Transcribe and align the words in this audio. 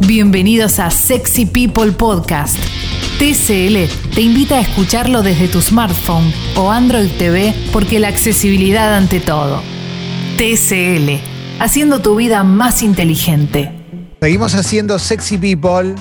Bienvenidos 0.00 0.78
a 0.78 0.90
Sexy 0.90 1.46
People 1.46 1.90
Podcast. 1.92 2.56
TCL 3.18 4.14
te 4.14 4.20
invita 4.20 4.56
a 4.56 4.60
escucharlo 4.60 5.22
desde 5.22 5.48
tu 5.48 5.62
smartphone 5.62 6.32
o 6.54 6.70
Android 6.70 7.10
TV 7.18 7.54
porque 7.72 7.98
la 7.98 8.08
accesibilidad 8.08 8.94
ante 8.94 9.20
todo. 9.20 9.62
TCL, 10.36 11.18
haciendo 11.60 12.00
tu 12.00 12.14
vida 12.14 12.44
más 12.44 12.82
inteligente. 12.82 13.72
Seguimos 14.20 14.54
haciendo 14.54 14.98
Sexy 14.98 15.38
People. 15.38 15.94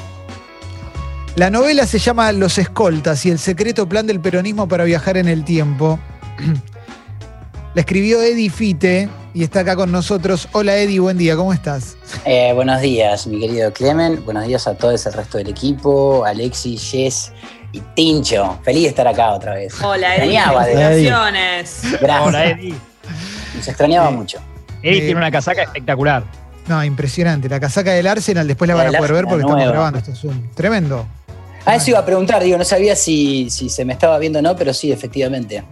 La 1.35 1.49
novela 1.49 1.87
se 1.87 1.97
llama 1.97 2.31
Los 2.33 2.57
Escoltas 2.57 3.25
y 3.25 3.31
el 3.31 3.39
secreto 3.39 3.87
plan 3.87 4.05
del 4.05 4.19
peronismo 4.19 4.67
para 4.67 4.83
viajar 4.83 5.17
en 5.17 5.29
el 5.29 5.45
tiempo. 5.45 5.99
La 7.73 7.81
escribió 7.81 8.21
Eddie 8.21 8.49
Fite 8.49 9.09
y 9.35 9.43
está 9.43 9.59
acá 9.59 9.75
con 9.75 9.91
nosotros. 9.91 10.47
Hola 10.53 10.75
Eddie, 10.77 10.99
buen 10.99 11.17
día, 11.17 11.35
¿cómo 11.35 11.51
estás? 11.53 11.97
Eh, 12.23 12.51
buenos 12.55 12.79
días, 12.81 13.27
mi 13.27 13.39
querido 13.39 13.71
Clemen. 13.73 14.23
Buenos 14.23 14.47
días 14.47 14.65
a 14.65 14.75
todos 14.75 15.05
el 15.05 15.11
resto 15.13 15.37
del 15.37 15.49
equipo, 15.49 16.23
Alexis, 16.25 16.81
Jess 16.89 17.31
y 17.73 17.81
Tincho. 17.95 18.57
Feliz 18.63 18.83
de 18.83 18.89
estar 18.89 19.07
acá 19.07 19.33
otra 19.33 19.55
vez. 19.55 19.73
Hola, 19.83 20.15
Eddie. 20.15 20.35
Extrañaba, 20.37 20.65
de- 20.65 20.73
Felicitaciones. 20.75 21.81
Gracias. 22.01 22.21
Hola, 22.27 22.45
Eddie. 22.45 22.75
Nos 23.55 23.67
extrañaba 23.67 24.09
Sí. 24.09 24.15
mucho. 24.15 24.37
Eddie 24.81 24.97
Eh, 24.99 25.01
tiene 25.01 25.15
una 25.17 25.31
casaca 25.31 25.63
espectacular. 25.63 26.23
No, 26.67 26.83
impresionante. 26.83 27.49
La 27.49 27.59
casaca 27.59 27.91
del 27.91 28.07
Arsenal, 28.07 28.47
después 28.47 28.67
la 28.69 28.75
La 28.75 28.83
van 28.85 28.95
a 28.95 28.97
poder 28.97 29.13
ver 29.13 29.23
porque 29.25 29.43
Arsenal, 29.43 29.49
estamos 29.51 29.57
nueva. 29.57 29.71
grabando. 29.71 29.99
Esto 29.99 30.11
es 30.11 30.23
un 30.23 30.49
tremendo. 30.55 31.05
Ah, 31.65 31.75
eso 31.75 31.89
iba 31.91 31.99
a 31.99 32.05
preguntar, 32.05 32.41
digo, 32.41 32.57
no 32.57 32.63
sabía 32.63 32.95
si, 32.95 33.49
si 33.49 33.69
se 33.69 33.83
me 33.85 33.93
estaba 33.93 34.17
viendo 34.17 34.39
o 34.39 34.41
no, 34.41 34.55
pero 34.55 34.73
sí, 34.73 34.91
efectivamente. 34.91 35.63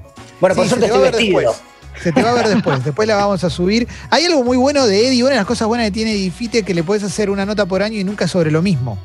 Bueno, 0.41 0.55
por 0.55 0.65
Sí, 0.65 0.69
suerte 0.71 0.87
estoy 0.87 1.01
vestido. 1.03 1.39
después. 1.39 1.61
Se 2.01 2.11
te 2.11 2.21
va 2.21 2.31
a 2.31 2.33
ver 2.33 2.47
después. 2.47 2.83
Después 2.83 3.07
la 3.07 3.15
vamos 3.15 3.43
a 3.43 3.49
subir. 3.49 3.87
Hay 4.09 4.25
algo 4.25 4.43
muy 4.43 4.57
bueno 4.57 4.85
de 4.87 5.07
Eddie. 5.07 5.23
Una 5.23 5.31
de 5.31 5.37
las 5.37 5.45
cosas 5.45 5.67
buenas 5.67 5.87
que 5.87 5.91
tiene 5.91 6.13
Eddie 6.13 6.31
Fite 6.31 6.63
que 6.63 6.73
le 6.73 6.83
puedes 6.83 7.03
hacer 7.03 7.29
una 7.29 7.45
nota 7.45 7.65
por 7.65 7.83
año 7.83 7.99
y 7.99 8.03
nunca 8.03 8.27
sobre 8.27 8.51
lo 8.51 8.61
mismo. 8.61 8.97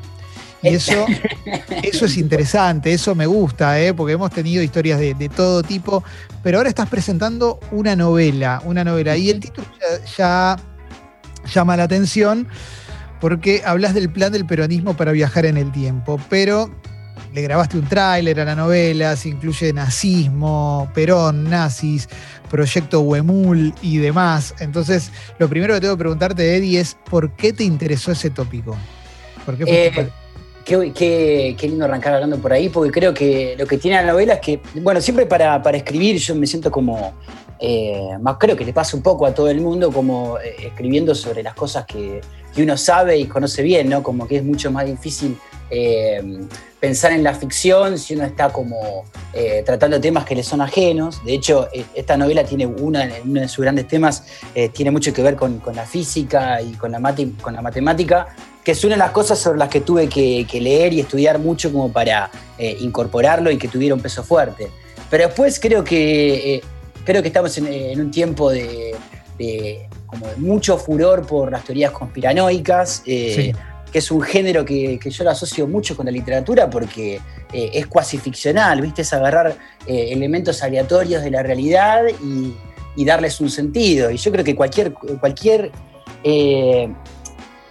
Y 0.61 0.69
eso, 0.69 1.05
eso 1.83 2.05
es 2.05 2.17
interesante, 2.17 2.91
eso 2.91 3.15
me 3.15 3.25
gusta, 3.25 3.79
¿eh? 3.79 3.93
porque 3.93 4.13
hemos 4.13 4.29
tenido 4.31 4.61
historias 4.61 4.99
de, 4.99 5.13
de 5.13 5.29
todo 5.29 5.63
tipo, 5.63 6.03
pero 6.43 6.57
ahora 6.57 6.67
estás 6.67 6.89
presentando 6.89 7.61
una 7.71 7.95
novela, 7.95 8.61
una 8.65 8.83
novela, 8.83 9.15
y 9.15 9.29
el 9.29 9.39
título 9.39 9.65
ya, 9.79 10.05
ya 10.17 10.57
llama 11.53 11.77
la 11.77 11.83
atención 11.83 12.49
porque 13.19 13.61
hablas 13.65 13.93
del 13.93 14.09
plan 14.09 14.31
del 14.31 14.45
peronismo 14.45 14.95
para 14.95 15.11
viajar 15.11 15.45
en 15.45 15.57
el 15.57 15.71
tiempo, 15.71 16.19
pero 16.29 16.69
le 17.33 17.41
grabaste 17.41 17.77
un 17.77 17.87
tráiler 17.87 18.39
a 18.39 18.45
la 18.45 18.55
novela, 18.55 19.15
se 19.15 19.29
incluye 19.29 19.71
nazismo, 19.73 20.89
Perón, 20.93 21.49
nazis, 21.49 22.07
proyecto 22.49 23.01
Huemul 23.01 23.73
y 23.81 23.97
demás. 23.97 24.53
Entonces, 24.59 25.11
lo 25.37 25.47
primero 25.47 25.73
que 25.75 25.81
tengo 25.81 25.95
que 25.95 25.99
preguntarte, 25.99 26.55
Eddie, 26.57 26.79
es 26.79 26.97
¿por 27.09 27.31
qué 27.35 27.53
te 27.53 27.63
interesó 27.63 28.11
ese 28.11 28.29
tópico? 28.29 28.75
¿Por 29.45 29.57
qué 29.57 29.63
Eh, 29.67 30.09
Qué, 30.65 30.91
qué- 30.93 31.55
qué 31.57 31.67
lindo 31.67 31.85
arrancar 31.85 32.13
hablando 32.13 32.37
por 32.37 32.53
ahí, 32.53 32.69
porque 32.69 32.91
creo 32.91 33.11
que 33.11 33.55
lo 33.57 33.65
que 33.65 33.79
tiene 33.79 33.97
la 34.03 34.11
novela 34.11 34.35
es 34.35 34.39
que, 34.39 34.61
bueno, 34.75 35.01
siempre 35.01 35.25
para, 35.25 35.59
para 35.63 35.77
escribir 35.77 36.17
yo 36.17 36.35
me 36.35 36.45
siento 36.45 36.69
como, 36.69 37.13
eh, 37.59 38.03
más 38.21 38.35
creo 38.39 38.55
que 38.55 38.65
le 38.65 38.71
pasa 38.73 38.95
un 38.95 39.01
poco 39.01 39.25
a 39.25 39.33
todo 39.33 39.49
el 39.49 39.61
mundo, 39.61 39.91
como 39.91 40.37
eh, 40.37 40.67
escribiendo 40.67 41.15
sobre 41.15 41.41
las 41.41 41.55
cosas 41.55 41.85
que, 41.85 42.21
que 42.53 42.61
uno 42.61 42.77
sabe 42.77 43.17
y 43.17 43.25
conoce 43.25 43.63
bien, 43.63 43.89
¿no? 43.89 44.03
Como 44.03 44.27
que 44.27 44.35
es 44.37 44.43
mucho 44.43 44.69
más 44.69 44.85
difícil 44.85 45.35
eh, 45.69 46.21
pensar 46.79 47.11
en 47.11 47.23
la 47.23 47.33
ficción 47.33 47.97
si 47.99 48.15
uno 48.15 48.23
está 48.25 48.49
como 48.53 49.03
eh, 49.33 49.63
tratando 49.65 49.99
temas 49.99 50.23
que 50.25 50.35
le 50.35 50.43
son 50.43 50.61
ajenos. 50.61 51.23
De 51.25 51.33
hecho, 51.33 51.67
eh, 51.73 51.83
esta 51.93 52.15
novela 52.17 52.43
tiene 52.43 52.65
una, 52.65 53.07
uno 53.25 53.41
de 53.41 53.47
sus 53.47 53.63
grandes 53.63 53.87
temas, 53.87 54.23
eh, 54.55 54.69
tiene 54.69 54.91
mucho 54.91 55.11
que 55.13 55.21
ver 55.21 55.35
con, 55.35 55.59
con 55.59 55.75
la 55.75 55.85
física 55.85 56.61
y 56.61 56.71
con 56.73 56.91
la, 56.91 56.99
mate- 56.99 57.33
con 57.41 57.53
la 57.53 57.61
matemática 57.61 58.27
que 58.63 58.71
es 58.73 58.83
una 58.83 58.95
de 58.95 58.99
las 58.99 59.11
cosas 59.11 59.39
sobre 59.39 59.57
las 59.57 59.69
que 59.69 59.81
tuve 59.81 60.07
que, 60.07 60.45
que 60.49 60.59
leer 60.61 60.93
y 60.93 60.99
estudiar 60.99 61.39
mucho 61.39 61.71
como 61.71 61.91
para 61.91 62.29
eh, 62.57 62.77
incorporarlo 62.81 63.49
y 63.51 63.57
que 63.57 63.67
tuviera 63.67 63.95
un 63.95 64.01
peso 64.01 64.21
fuerte. 64.23 64.67
Pero 65.09 65.25
después 65.27 65.59
creo 65.59 65.83
que, 65.83 66.55
eh, 66.55 66.61
creo 67.03 67.21
que 67.21 67.29
estamos 67.29 67.57
en, 67.57 67.67
en 67.67 67.99
un 67.99 68.11
tiempo 68.11 68.51
de, 68.51 68.95
de 69.39 69.87
como 70.05 70.27
de 70.27 70.35
mucho 70.35 70.77
furor 70.77 71.25
por 71.25 71.51
las 71.51 71.63
teorías 71.63 71.91
conspiranoicas, 71.91 73.01
eh, 73.05 73.33
Sí. 73.35 73.59
Que 73.91 73.99
es 73.99 74.11
un 74.11 74.21
género 74.21 74.63
que, 74.65 74.99
que 74.99 75.09
yo 75.09 75.23
lo 75.23 75.31
asocio 75.31 75.67
mucho 75.67 75.95
con 75.95 76.05
la 76.05 76.11
literatura 76.11 76.69
porque 76.69 77.15
eh, 77.51 77.71
es 77.73 77.87
cuasi 77.87 78.17
ficcional, 78.17 78.81
¿viste? 78.81 79.01
Es 79.01 79.13
agarrar 79.13 79.55
eh, 79.87 80.07
elementos 80.11 80.61
aleatorios 80.63 81.23
de 81.23 81.31
la 81.31 81.43
realidad 81.43 82.03
y, 82.23 82.53
y 82.95 83.05
darles 83.05 83.39
un 83.41 83.49
sentido. 83.49 84.11
Y 84.11 84.17
yo 84.17 84.31
creo 84.31 84.43
que 84.43 84.55
cualquier, 84.55 84.93
cualquier 84.93 85.71
eh, 86.23 86.93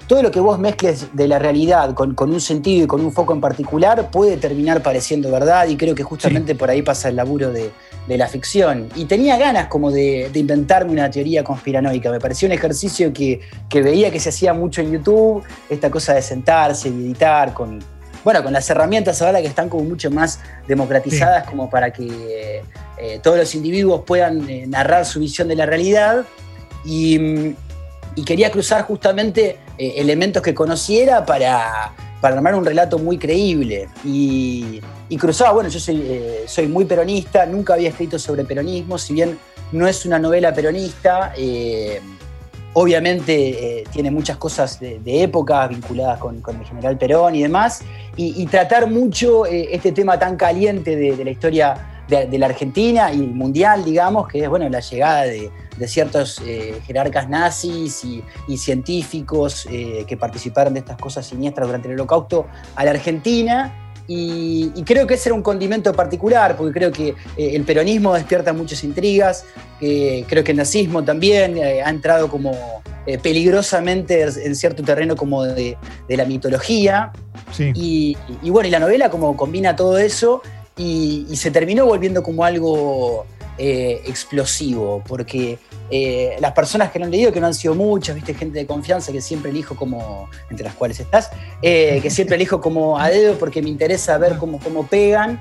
todo 0.06 0.22
lo 0.22 0.30
que 0.30 0.40
vos 0.40 0.58
mezcles 0.58 1.14
de 1.14 1.28
la 1.28 1.38
realidad 1.38 1.94
con, 1.94 2.14
con 2.14 2.32
un 2.32 2.40
sentido 2.40 2.84
y 2.84 2.86
con 2.86 3.04
un 3.04 3.12
foco 3.12 3.34
en 3.34 3.40
particular 3.40 4.10
puede 4.10 4.38
terminar 4.38 4.82
pareciendo 4.82 5.30
verdad 5.30 5.68
y 5.68 5.76
creo 5.76 5.94
que 5.94 6.02
justamente 6.02 6.54
por 6.54 6.70
ahí 6.70 6.80
pasa 6.80 7.10
el 7.10 7.16
laburo 7.16 7.52
de, 7.52 7.70
de 8.08 8.18
la 8.18 8.26
ficción. 8.26 8.88
Y 8.96 9.04
tenía 9.04 9.36
ganas 9.36 9.68
como 9.68 9.90
de, 9.90 10.30
de 10.32 10.40
inventarme 10.40 10.92
una 10.92 11.10
teoría 11.10 11.44
conspiranoica, 11.44 12.10
me 12.10 12.18
pareció 12.18 12.46
un 12.46 12.52
ejercicio 12.52 13.12
que, 13.12 13.40
que 13.68 13.82
veía 13.82 14.10
que 14.10 14.18
se 14.18 14.30
hacía 14.30 14.54
mucho 14.54 14.80
en 14.80 14.92
YouTube, 14.92 15.44
esta 15.68 15.90
cosa 15.90 16.14
de 16.14 16.22
sentarse 16.22 16.88
y 16.88 16.92
editar 16.92 17.52
con, 17.52 17.78
bueno, 18.24 18.42
con 18.42 18.52
las 18.52 18.68
herramientas 18.70 19.20
ahora 19.20 19.40
que 19.40 19.46
están 19.46 19.68
como 19.68 19.84
mucho 19.84 20.10
más 20.10 20.40
democratizadas 20.66 21.44
como 21.44 21.68
para 21.68 21.92
que 21.92 22.62
eh, 22.98 23.20
todos 23.22 23.36
los 23.36 23.54
individuos 23.54 24.02
puedan 24.06 24.48
eh, 24.48 24.66
narrar 24.66 25.04
su 25.04 25.20
visión 25.20 25.46
de 25.46 25.56
la 25.56 25.66
realidad. 25.66 26.24
Y, 26.84 27.18
mm, 27.18 27.56
y 28.16 28.24
quería 28.24 28.50
cruzar 28.50 28.82
justamente 28.82 29.58
eh, 29.76 29.94
elementos 29.96 30.42
que 30.42 30.54
conociera 30.54 31.24
para, 31.24 31.92
para 32.20 32.36
armar 32.36 32.54
un 32.54 32.64
relato 32.64 32.98
muy 32.98 33.18
creíble. 33.18 33.88
Y, 34.04 34.80
y 35.08 35.16
cruzaba, 35.16 35.52
bueno, 35.52 35.68
yo 35.68 35.80
soy, 35.80 36.02
eh, 36.04 36.44
soy 36.46 36.66
muy 36.66 36.84
peronista, 36.84 37.46
nunca 37.46 37.74
había 37.74 37.88
escrito 37.88 38.18
sobre 38.18 38.44
peronismo, 38.44 38.98
si 38.98 39.14
bien 39.14 39.38
no 39.72 39.86
es 39.86 40.04
una 40.04 40.18
novela 40.18 40.52
peronista, 40.52 41.32
eh, 41.36 42.00
obviamente 42.72 43.80
eh, 43.80 43.84
tiene 43.92 44.10
muchas 44.10 44.36
cosas 44.36 44.80
de, 44.80 44.98
de 44.98 45.22
época 45.22 45.66
vinculadas 45.66 46.18
con, 46.18 46.36
el 46.36 46.66
general 46.66 46.98
Perón 46.98 47.34
y 47.34 47.42
demás, 47.42 47.82
y, 48.16 48.44
tratar 48.46 48.90
mucho 48.90 49.46
este 49.46 49.92
tema 49.92 50.18
tan 50.18 50.36
caliente 50.36 50.96
de, 50.96 51.14
de 51.14 51.24
la 51.24 51.30
historia 51.30 51.97
de, 52.08 52.26
de 52.26 52.38
la 52.38 52.46
Argentina 52.46 53.12
y 53.12 53.18
mundial, 53.18 53.84
digamos, 53.84 54.28
que 54.28 54.42
es 54.42 54.48
bueno, 54.48 54.68
la 54.68 54.80
llegada 54.80 55.22
de, 55.22 55.50
de 55.76 55.88
ciertos 55.88 56.40
eh, 56.44 56.80
jerarcas 56.86 57.28
nazis 57.28 58.04
y, 58.04 58.22
y 58.48 58.56
científicos 58.56 59.66
eh, 59.70 60.04
que 60.06 60.16
participaron 60.16 60.74
de 60.74 60.80
estas 60.80 60.96
cosas 60.96 61.26
siniestras 61.26 61.68
durante 61.68 61.88
el 61.88 61.94
holocausto 61.94 62.46
a 62.74 62.84
la 62.84 62.90
Argentina. 62.92 63.84
Y, 64.10 64.72
y 64.74 64.84
creo 64.84 65.06
que 65.06 65.14
ese 65.14 65.28
era 65.28 65.34
un 65.34 65.42
condimento 65.42 65.92
particular, 65.92 66.56
porque 66.56 66.72
creo 66.72 66.90
que 66.90 67.08
eh, 67.08 67.50
el 67.54 67.64
peronismo 67.64 68.14
despierta 68.14 68.54
muchas 68.54 68.82
intrigas, 68.82 69.44
eh, 69.82 70.24
creo 70.26 70.42
que 70.42 70.52
el 70.52 70.56
nazismo 70.56 71.04
también 71.04 71.58
eh, 71.58 71.82
ha 71.82 71.90
entrado 71.90 72.28
como 72.28 72.82
peligrosamente 73.22 74.22
en 74.22 74.54
cierto 74.54 74.82
terreno 74.82 75.16
como 75.16 75.42
de, 75.42 75.78
de 76.06 76.16
la 76.18 76.26
mitología. 76.26 77.10
Sí. 77.52 77.72
Y, 77.74 78.16
y 78.42 78.50
bueno, 78.50 78.68
y 78.68 78.70
la 78.70 78.80
novela 78.80 79.08
como 79.08 79.34
combina 79.34 79.74
todo 79.74 79.96
eso 79.96 80.42
y, 80.78 81.26
y 81.28 81.36
se 81.36 81.50
terminó 81.50 81.84
volviendo 81.84 82.22
como 82.22 82.44
algo 82.44 83.26
eh, 83.60 84.02
explosivo, 84.06 85.02
porque 85.04 85.58
eh, 85.90 86.36
las 86.38 86.52
personas 86.52 86.92
que 86.92 87.00
lo 87.00 87.06
han 87.06 87.10
leído, 87.10 87.32
que 87.32 87.40
no 87.40 87.48
han 87.48 87.54
sido 87.54 87.74
muchas, 87.74 88.14
viste, 88.14 88.32
gente 88.32 88.56
de 88.56 88.66
confianza 88.66 89.10
que 89.10 89.20
siempre 89.20 89.50
elijo 89.50 89.74
como, 89.74 90.30
entre 90.48 90.64
las 90.64 90.74
cuales 90.74 91.00
estás, 91.00 91.32
eh, 91.60 91.98
que 92.00 92.08
siempre 92.08 92.36
elijo 92.36 92.60
como 92.60 93.00
a 93.00 93.10
dedo 93.10 93.36
porque 93.36 93.60
me 93.60 93.68
interesa 93.68 94.16
ver 94.16 94.36
cómo, 94.36 94.60
cómo 94.60 94.86
pegan, 94.86 95.40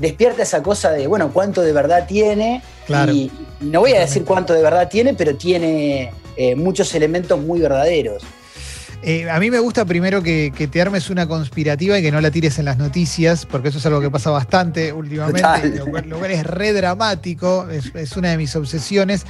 despierta 0.00 0.42
esa 0.42 0.62
cosa 0.62 0.90
de, 0.90 1.06
bueno, 1.06 1.30
cuánto 1.34 1.60
de 1.60 1.74
verdad 1.74 2.06
tiene, 2.06 2.62
Claro. 2.86 3.12
y, 3.12 3.30
no 3.60 3.80
voy 3.80 3.92
a 3.92 4.00
decir 4.00 4.24
cuánto 4.24 4.54
de 4.54 4.62
verdad 4.62 4.88
tiene, 4.88 5.12
pero 5.12 5.36
tiene 5.36 6.14
muchos 6.56 6.94
elementos 6.94 7.38
muy 7.38 7.60
verdaderos. 7.60 8.22
Eh, 9.06 9.28
a 9.28 9.38
mí 9.38 9.50
me 9.50 9.58
gusta 9.58 9.84
primero 9.84 10.22
que, 10.22 10.50
que 10.56 10.66
te 10.66 10.80
armes 10.80 11.10
una 11.10 11.26
conspirativa 11.26 11.98
y 11.98 12.02
que 12.02 12.10
no 12.10 12.22
la 12.22 12.30
tires 12.30 12.58
en 12.58 12.64
las 12.64 12.78
noticias, 12.78 13.44
porque 13.44 13.68
eso 13.68 13.76
es 13.76 13.84
algo 13.84 14.00
que 14.00 14.10
pasa 14.10 14.30
bastante 14.30 14.94
últimamente, 14.94 15.68
lo 15.76 15.86
cual, 15.86 16.08
lo 16.08 16.18
cual 16.18 16.30
es 16.30 16.42
re 16.46 16.72
dramático, 16.72 17.68
es, 17.68 17.94
es 17.94 18.16
una 18.16 18.30
de 18.30 18.38
mis 18.38 18.56
obsesiones, 18.56 19.26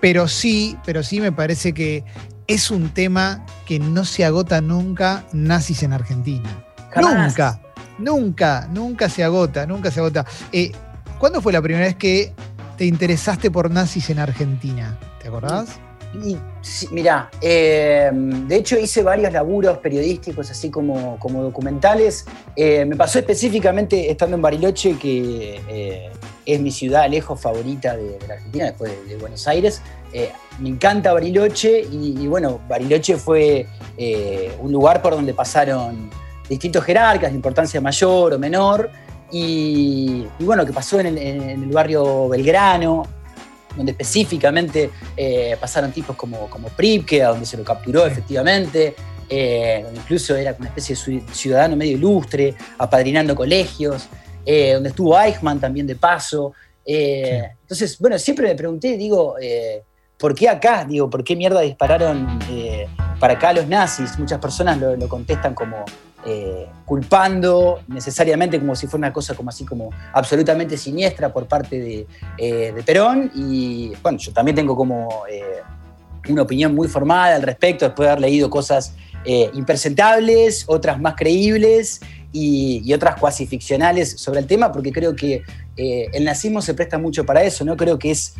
pero 0.00 0.28
sí, 0.28 0.78
pero 0.86 1.02
sí 1.02 1.20
me 1.20 1.30
parece 1.30 1.74
que 1.74 2.04
es 2.46 2.70
un 2.70 2.88
tema 2.88 3.44
que 3.66 3.78
no 3.78 4.06
se 4.06 4.24
agota 4.24 4.62
nunca 4.62 5.26
nazis 5.34 5.82
en 5.82 5.92
Argentina. 5.92 6.48
Jamás. 6.90 7.28
Nunca, 7.28 7.60
nunca, 7.98 8.68
nunca 8.72 9.08
se 9.10 9.22
agota, 9.22 9.66
nunca 9.66 9.90
se 9.90 10.00
agota. 10.00 10.24
Eh, 10.52 10.72
¿Cuándo 11.18 11.42
fue 11.42 11.52
la 11.52 11.60
primera 11.60 11.84
vez 11.84 11.96
que 11.96 12.32
te 12.78 12.86
interesaste 12.86 13.50
por 13.50 13.70
nazis 13.70 14.08
en 14.08 14.20
Argentina? 14.20 14.98
¿Te 15.20 15.28
acordás? 15.28 15.78
Y, 16.14 16.36
sí, 16.60 16.88
mirá, 16.90 17.30
eh, 17.40 18.10
de 18.12 18.56
hecho 18.56 18.78
hice 18.78 19.02
varios 19.02 19.32
laburos 19.32 19.78
periodísticos, 19.78 20.50
así 20.50 20.70
como, 20.70 21.18
como 21.18 21.42
documentales. 21.42 22.26
Eh, 22.56 22.84
me 22.84 22.96
pasó 22.96 23.18
específicamente 23.18 24.10
estando 24.10 24.36
en 24.36 24.42
Bariloche, 24.42 24.98
que 24.98 25.60
eh, 25.68 26.10
es 26.44 26.60
mi 26.60 26.70
ciudad 26.70 27.08
lejos 27.08 27.40
favorita 27.40 27.96
de, 27.96 28.18
la 28.26 28.34
Argentina, 28.34 28.64
después 28.66 28.92
de, 29.08 29.16
Buenos 29.16 29.46
Aires. 29.46 29.82
Me 30.58 30.68
encanta 30.68 31.12
Bariloche 31.12 31.82
y 31.82 32.26
bueno, 32.26 32.60
Bariloche 32.68 33.16
fue 33.16 33.66
un 34.60 34.72
lugar 34.72 35.00
por 35.00 35.14
donde 35.14 35.32
pasaron 35.32 36.10
distintos 36.48 36.84
jerarcas 36.84 37.30
de 37.30 37.36
importancia 37.36 37.80
mayor 37.80 38.34
o 38.34 38.38
menor, 38.38 38.90
y, 39.32 40.26
bueno, 40.40 40.66
que 40.66 40.72
pasó 40.72 40.98
en 41.00 41.16
el, 41.16 41.70
barrio 41.70 42.28
Belgrano, 42.28 43.04
donde 43.76 43.92
específicamente 43.92 44.90
eh, 45.16 45.56
pasaron 45.60 45.92
tipos 45.92 46.16
como, 46.16 46.48
como 46.48 46.68
Pripke, 46.68 47.22
a 47.22 47.28
donde 47.28 47.46
se 47.46 47.56
lo 47.56 47.64
capturó 47.64 48.06
efectivamente, 48.06 48.94
eh, 49.28 49.80
donde 49.84 50.00
incluso 50.00 50.34
era 50.36 50.54
una 50.58 50.68
especie 50.68 50.96
de 50.96 51.22
ciudadano 51.32 51.76
medio 51.76 51.96
ilustre, 51.96 52.54
apadrinando 52.78 53.34
colegios, 53.34 54.08
eh, 54.44 54.72
donde 54.74 54.90
estuvo 54.90 55.18
Eichmann 55.18 55.60
también 55.60 55.86
de 55.86 55.96
paso. 55.96 56.52
Entonces, 56.84 57.98
bueno, 57.98 58.18
siempre 58.18 58.48
me 58.48 58.54
pregunté, 58.56 58.96
digo, 58.96 59.36
¿por 60.18 60.34
qué 60.34 60.48
acá? 60.48 60.84
Digo, 60.84 61.08
¿por 61.08 61.22
qué 61.22 61.36
mierda 61.36 61.60
dispararon 61.60 62.40
para 63.20 63.34
acá 63.34 63.52
los 63.52 63.68
nazis? 63.68 64.18
Muchas 64.18 64.40
personas 64.40 64.78
lo 64.78 65.08
contestan 65.08 65.54
como 65.54 65.84
eh, 66.26 66.68
culpando 66.84 67.80
necesariamente 67.88 68.58
como 68.58 68.76
si 68.76 68.86
fuera 68.86 69.06
una 69.06 69.12
cosa 69.12 69.34
como 69.34 69.48
así 69.48 69.64
como 69.64 69.88
absolutamente 70.12 70.76
siniestra 70.76 71.32
por 71.32 71.46
parte 71.46 71.78
de, 71.80 72.06
eh, 72.36 72.74
Perón. 72.84 73.30
Y 73.34 73.92
bueno, 74.02 74.18
yo 74.18 74.30
también 74.32 74.54
tengo 74.54 74.76
como 74.76 75.22
eh, 75.30 75.62
una 76.28 76.42
opinión 76.42 76.74
muy 76.74 76.88
formada 76.88 77.36
al 77.36 77.42
respecto, 77.42 77.86
después 77.86 78.06
de 78.06 78.12
haber 78.12 78.22
leído 78.22 78.50
cosas 78.50 78.94
impresentables, 79.52 80.64
otras 80.66 80.98
más 80.98 81.14
creíbles 81.14 82.00
y, 82.32 82.90
otras 82.94 83.20
cuasi 83.20 83.46
ficcionales 83.46 84.18
sobre 84.18 84.40
el 84.40 84.46
tema, 84.46 84.72
porque 84.72 84.92
creo 84.92 85.14
que 85.14 85.42
el 85.76 86.24
nazismo 86.24 86.62
se 86.62 86.72
presta 86.72 86.96
mucho 86.96 87.26
para 87.26 87.42
eso, 87.42 87.62
¿no? 87.66 87.76
Creo 87.76 87.98
que 87.98 88.12
es 88.12 88.34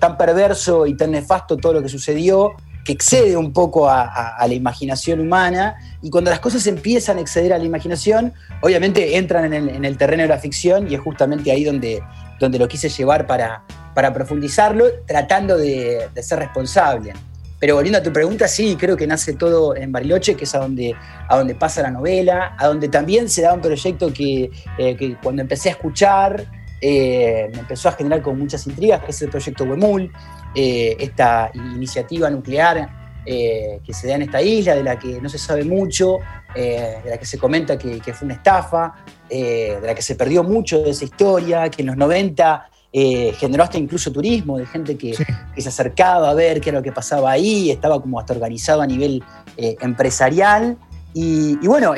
tan 0.00 0.16
perverso 0.16 0.86
y 0.86 0.96
tan 0.96 1.12
nefasto 1.12 1.56
todo 1.56 1.74
lo 1.74 1.82
que 1.82 1.88
sucedió 1.88 2.56
que 2.84 2.92
excede 2.92 3.36
un 3.36 3.52
poco 3.52 3.88
a, 3.88 4.36
la 4.46 4.54
imaginación 4.54 5.20
humana, 5.20 5.76
y 6.02 6.10
cuando 6.10 6.30
las 6.30 6.40
cosas 6.40 6.66
empiezan 6.66 7.18
a 7.18 7.20
exceder 7.20 7.52
a 7.52 7.58
la 7.58 7.64
imaginación, 7.64 8.32
obviamente 8.62 9.16
entran 9.16 9.52
en 9.52 9.84
el, 9.84 9.96
terreno 9.96 10.22
de 10.22 10.28
la 10.28 10.38
ficción, 10.38 10.90
y 10.90 10.94
es 10.94 11.00
justamente 11.00 11.50
ahí 11.50 11.64
donde, 11.64 12.02
donde 12.38 12.58
lo 12.58 12.68
quise 12.68 12.88
llevar 12.88 13.26
para, 13.26 13.62
para 13.94 14.12
profundizarlo, 14.12 14.86
tratando 15.06 15.56
de, 15.56 16.08
ser 16.22 16.38
responsable. 16.38 17.12
Pero 17.58 17.74
volviendo 17.74 17.98
a 17.98 18.02
tu 18.02 18.10
pregunta, 18.10 18.48
sí, 18.48 18.76
creo 18.80 18.96
que 18.96 19.06
nace 19.06 19.34
todo 19.34 19.76
en 19.76 19.92
Bariloche, 19.92 20.34
que 20.34 20.44
es 20.44 20.54
a 20.54 20.58
donde, 20.60 20.94
a 21.28 21.36
donde 21.36 21.54
pasa 21.54 21.82
la 21.82 21.90
novela, 21.90 22.54
a 22.58 22.66
donde 22.66 22.88
también 22.88 23.28
se 23.28 23.42
da 23.42 23.52
un 23.52 23.60
proyecto 23.60 24.10
que, 24.12 24.50
eh, 24.78 25.16
cuando 25.22 25.42
empecé 25.42 25.68
a 25.68 25.72
escuchar 25.72 26.46
eh, 26.80 27.50
me 27.52 27.60
empezó 27.60 27.90
a 27.90 27.92
generar 27.92 28.22
con 28.22 28.38
muchas 28.38 28.66
intrigas, 28.66 29.04
que 29.04 29.10
es 29.10 29.22
el 29.22 29.28
proyecto 29.28 29.64
Huemul, 29.64 30.10
eh, 30.54 30.96
esta 30.98 31.50
iniciativa 31.54 32.28
nuclear 32.28 32.88
eh, 33.24 33.80
que 33.84 33.94
se 33.94 34.08
da 34.08 34.16
en 34.16 34.22
esta 34.22 34.42
isla, 34.42 34.74
de 34.74 34.82
la 34.82 34.98
que 34.98 35.20
no 35.20 35.28
se 35.28 35.38
sabe 35.38 35.62
mucho, 35.62 36.18
eh, 36.54 36.98
de 37.04 37.10
la 37.10 37.18
que 37.18 37.24
se 37.24 37.38
comenta 37.38 37.78
que, 37.78 38.00
fue 38.12 38.26
una 38.26 38.34
estafa, 38.34 38.94
de 39.28 39.78
la 39.80 39.94
que 39.94 40.02
se 40.02 40.16
perdió 40.16 40.42
mucho 40.42 40.82
de 40.82 40.90
esa 40.90 41.04
historia, 41.04 41.70
que 41.70 41.82
en 41.82 41.88
los 41.88 41.96
90 41.96 42.68
generó 42.92 43.62
hasta 43.62 43.78
incluso 43.78 44.10
turismo, 44.10 44.58
de 44.58 44.66
gente 44.66 44.98
que, 44.98 45.14
se 45.14 45.68
acercaba 45.68 46.30
a 46.30 46.34
ver 46.34 46.60
qué 46.60 46.70
era 46.70 46.78
lo 46.78 46.82
que 46.82 46.90
pasaba 46.90 47.30
ahí, 47.30 47.70
estaba 47.70 48.00
como 48.00 48.18
hasta 48.18 48.32
organizado 48.32 48.82
a 48.82 48.86
nivel 48.86 49.22
empresarial. 49.56 50.76
Y, 51.14 51.54
bueno, 51.64 51.94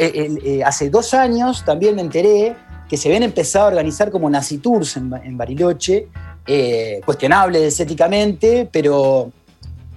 hace 0.66 0.90
dos 0.90 1.14
años 1.14 1.64
también 1.64 1.96
me 1.96 2.02
enteré 2.02 2.55
que 2.87 2.98
se 2.98 3.08
habían 3.08 3.22
empezado 3.22 3.64
a 3.64 3.69
organizar 3.69 4.10
como 4.10 4.28
nazi 4.28 4.58
tours 4.58 4.98
en 4.98 5.38
Bariloche, 5.38 6.08
eh, 6.46 7.00
cuestionables 7.04 7.78
éticamente, 7.78 8.68
pero... 8.70 9.30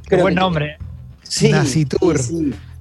Qué 0.08 0.18
buen 0.18 0.36
nombre. 0.36 0.78
Sí, 1.24 1.52
sí, 1.66 1.88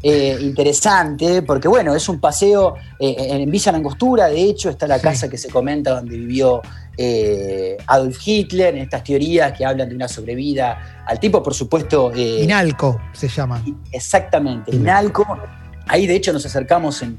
eh, 0.02 0.37
interesante, 0.38 1.40
porque 1.40 1.66
bueno, 1.66 1.94
es 1.94 2.06
un 2.11 2.20
paseo 2.20 2.75
eh, 3.00 3.16
en 3.19 3.50
Villa 3.50 3.72
Langostura, 3.72 4.28
de 4.28 4.43
hecho, 4.43 4.69
está 4.69 4.87
la 4.87 5.00
casa 5.00 5.31
que 5.31 5.38
se 5.38 5.49
comenta 5.49 5.94
donde 5.94 6.19
vivió 6.19 6.61
Adolf 7.87 8.19
Hitler, 8.22 8.75
en 8.75 8.82
estas 8.82 9.02
teorías 9.02 9.56
que 9.56 9.64
hablan 9.64 9.88
de 9.88 9.94
una 9.94 10.06
sobrevida 10.06 11.05
al 11.06 11.19
tipo, 11.19 11.43
por 11.43 11.55
supuesto. 11.55 12.12
Inalco 12.14 13.00
se 13.14 13.28
llama. 13.28 13.64
Exactamente, 13.90 14.76
Inalco. 14.76 15.26
Ahí 15.87 16.06
de 16.06 16.17
hecho 16.17 16.34
nos 16.34 16.44
acercamos 16.44 17.02
en, 17.02 17.19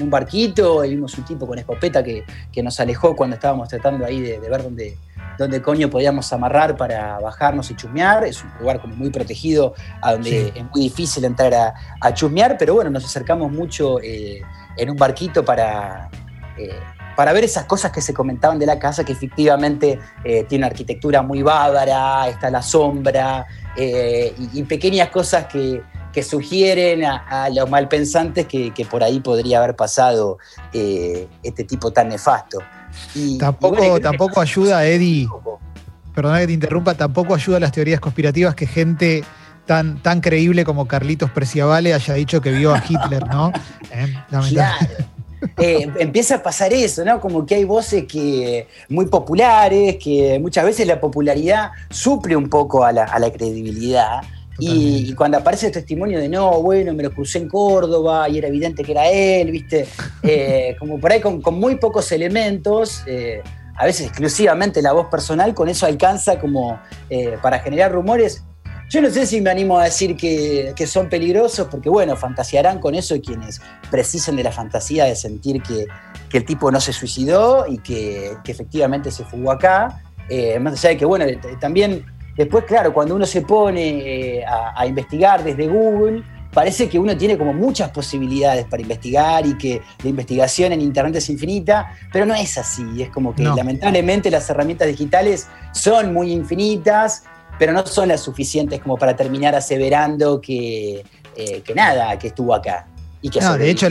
un 0.00 0.10
barquito 0.10 0.82
y 0.86 0.90
vimos 0.90 1.16
un 1.18 1.24
tipo 1.26 1.46
con 1.46 1.58
escopeta 1.58 2.02
que, 2.02 2.24
nos 2.62 2.80
alejó 2.80 3.14
cuando 3.14 3.34
estábamos 3.34 3.68
tratando 3.68 4.06
ahí 4.06 4.22
de 4.22 4.38
ver 4.38 4.62
dónde, 4.62 4.96
donde 5.38 5.62
coño 5.62 5.90
podíamos 5.90 6.32
amarrar 6.32 6.76
para 6.76 7.18
bajarnos 7.20 7.70
y 7.70 7.76
chusmear. 7.76 8.24
Es 8.24 8.42
un 8.42 8.50
lugar 8.60 8.80
como 8.80 8.94
muy 8.94 9.10
protegido, 9.10 9.74
a 10.02 10.12
donde 10.12 10.52
es 10.54 10.64
muy 10.72 10.82
difícil 10.82 11.24
entrar 11.24 11.54
a, 12.00 12.14
chusmear, 12.14 12.56
pero 12.58 12.74
bueno, 12.74 12.90
nos 12.90 13.04
acercamos 13.04 13.50
mucho 13.50 14.00
eh, 14.00 14.42
en 14.76 14.90
un 14.90 14.96
barquito 14.96 15.44
para, 15.44 16.08
eh, 16.56 16.78
para 17.16 17.32
ver 17.32 17.44
esas 17.44 17.64
cosas 17.64 17.90
que 17.90 18.00
se 18.00 18.14
comentaban 18.14 18.58
de 18.58 18.66
la 18.66 18.78
casa, 18.78 19.04
que 19.04 19.12
efectivamente 19.12 19.98
eh, 20.24 20.44
tiene 20.44 20.64
una 20.64 20.68
arquitectura 20.68 21.22
muy 21.22 21.42
bávara, 21.42 22.28
está 22.28 22.50
la 22.50 22.62
sombra, 22.62 23.46
y, 23.76 24.62
pequeñas 24.62 25.08
cosas 25.08 25.46
que, 25.46 25.82
sugieren 26.22 27.04
a, 27.04 27.48
los 27.52 27.68
malpensantes 27.68 28.46
que, 28.46 28.72
que, 28.72 28.84
por 28.84 29.02
ahí 29.02 29.18
podría 29.18 29.58
haber 29.58 29.74
pasado 29.74 30.38
este 30.72 31.64
tipo 31.64 31.92
tan 31.92 32.08
nefasto 32.10 32.60
tampoco, 33.38 34.00
tampoco 34.00 34.40
ayuda, 34.40 34.86
Eddie. 34.86 35.28
Perdona 36.14 36.40
que 36.40 36.46
te 36.46 36.52
interrumpa, 36.52 36.94
tampoco 36.94 37.34
ayuda 37.34 37.56
a 37.56 37.60
las 37.60 37.72
teorías 37.72 38.00
conspirativas 38.00 38.54
que 38.54 38.66
gente 38.66 39.24
tan, 39.66 40.02
tan 40.02 40.20
creíble 40.20 40.64
como 40.64 40.86
Carlitos 40.86 41.30
Preciavale 41.30 41.94
haya 41.94 42.14
dicho 42.14 42.40
que 42.40 42.52
vio 42.52 42.74
a 42.74 42.82
Hitler, 42.86 43.26
¿no? 43.26 43.52
Eh, 43.90 44.12
claro. 44.50 44.86
Eh, 45.58 45.88
empieza 45.98 46.36
a 46.36 46.42
pasar 46.42 46.72
eso, 46.72 47.04
¿no? 47.04 47.20
Como 47.20 47.46
que 47.46 47.54
hay 47.54 47.64
voces 47.64 48.04
que 48.04 48.66
muy 48.88 49.06
populares, 49.06 49.96
que 50.02 50.38
muchas 50.40 50.64
veces 50.64 50.86
la 50.86 51.00
popularidad 51.00 51.70
suple 51.90 52.34
un 52.34 52.48
poco 52.48 52.84
a 52.84 52.92
la, 52.92 53.30
credibilidad. 53.32 54.22
Y, 54.58 55.14
cuando 55.14 55.38
aparece 55.38 55.66
el 55.66 55.72
testimonio 55.72 56.20
de 56.20 56.28
no, 56.28 56.62
bueno, 56.62 56.94
me 56.94 57.02
lo 57.02 57.10
crucé 57.10 57.38
en 57.38 57.48
Córdoba 57.48 58.28
y 58.28 58.38
era 58.38 58.48
evidente 58.48 58.84
que 58.84 58.92
era 58.92 59.08
él, 59.08 59.50
¿viste? 59.50 59.86
Eh, 60.26 60.74
como 60.78 60.98
por 60.98 61.12
ahí 61.12 61.20
con, 61.20 61.42
muy 61.52 61.76
pocos 61.76 62.10
elementos, 62.10 63.02
eh, 63.06 63.42
a 63.76 63.84
veces 63.84 64.06
exclusivamente 64.06 64.80
la 64.80 64.92
voz 64.92 65.08
personal, 65.08 65.52
con 65.54 65.68
eso 65.68 65.84
alcanza 65.84 66.40
como 66.40 66.80
eh, 67.10 67.36
para 67.42 67.58
generar 67.58 67.92
rumores. 67.92 68.42
Yo 68.88 69.02
no 69.02 69.10
sé 69.10 69.26
si 69.26 69.42
me 69.42 69.50
animo 69.50 69.78
a 69.78 69.84
decir 69.84 70.16
que, 70.16 70.74
son 70.86 71.10
peligrosos, 71.10 71.68
porque 71.70 71.90
bueno, 71.90 72.16
fantasearán 72.16 72.78
con 72.78 72.94
eso 72.94 73.20
quienes 73.20 73.60
precisen 73.90 74.36
de 74.36 74.44
la 74.44 74.52
fantasía 74.52 75.04
de 75.04 75.14
sentir 75.14 75.62
que, 75.62 75.86
el 76.32 76.44
tipo 76.44 76.72
no 76.72 76.80
se 76.80 76.92
suicidó 76.92 77.66
y 77.68 77.78
que, 77.78 78.36
efectivamente 78.46 79.10
se 79.10 79.24
fugó 79.24 79.52
acá. 79.52 80.02
más 80.60 80.72
allá 80.72 80.88
de 80.88 80.96
que, 80.96 81.04
bueno, 81.04 81.26
también 81.60 82.06
Después, 82.36 82.64
claro, 82.64 82.92
cuando 82.92 83.14
uno 83.14 83.26
se 83.26 83.42
pone 83.42 84.38
eh, 84.38 84.44
a, 84.44 84.86
investigar 84.86 85.44
desde 85.44 85.68
Google, 85.68 86.22
parece 86.52 86.88
que 86.88 86.98
uno 86.98 87.16
tiene 87.16 87.38
como 87.38 87.52
muchas 87.52 87.90
posibilidades 87.90 88.66
para 88.66 88.82
investigar 88.82 89.46
y 89.46 89.56
que 89.56 89.80
la 90.02 90.08
investigación 90.08 90.72
en 90.72 90.80
Internet 90.80 91.16
es 91.16 91.30
infinita, 91.30 91.92
pero 92.12 92.26
no 92.26 92.34
es 92.34 92.58
así. 92.58 93.02
Es 93.02 93.10
como 93.10 93.34
que 93.34 93.44
lamentablemente 93.44 94.30
las 94.30 94.48
herramientas 94.50 94.88
digitales 94.88 95.46
son 95.72 96.12
muy 96.12 96.32
infinitas, 96.32 97.22
pero 97.58 97.72
no 97.72 97.86
son 97.86 98.08
las 98.08 98.20
suficientes 98.20 98.80
como 98.80 98.96
para 98.96 99.14
terminar 99.14 99.54
aseverando 99.54 100.40
que, 100.40 101.04
eh, 101.36 101.62
nada, 101.74 102.18
que 102.18 102.28
estuvo 102.28 102.52
acá. 102.52 102.86
Y 103.22 103.30
que 103.30 103.40
no, 103.40 103.56
de 103.56 103.70
hecho, 103.70 103.88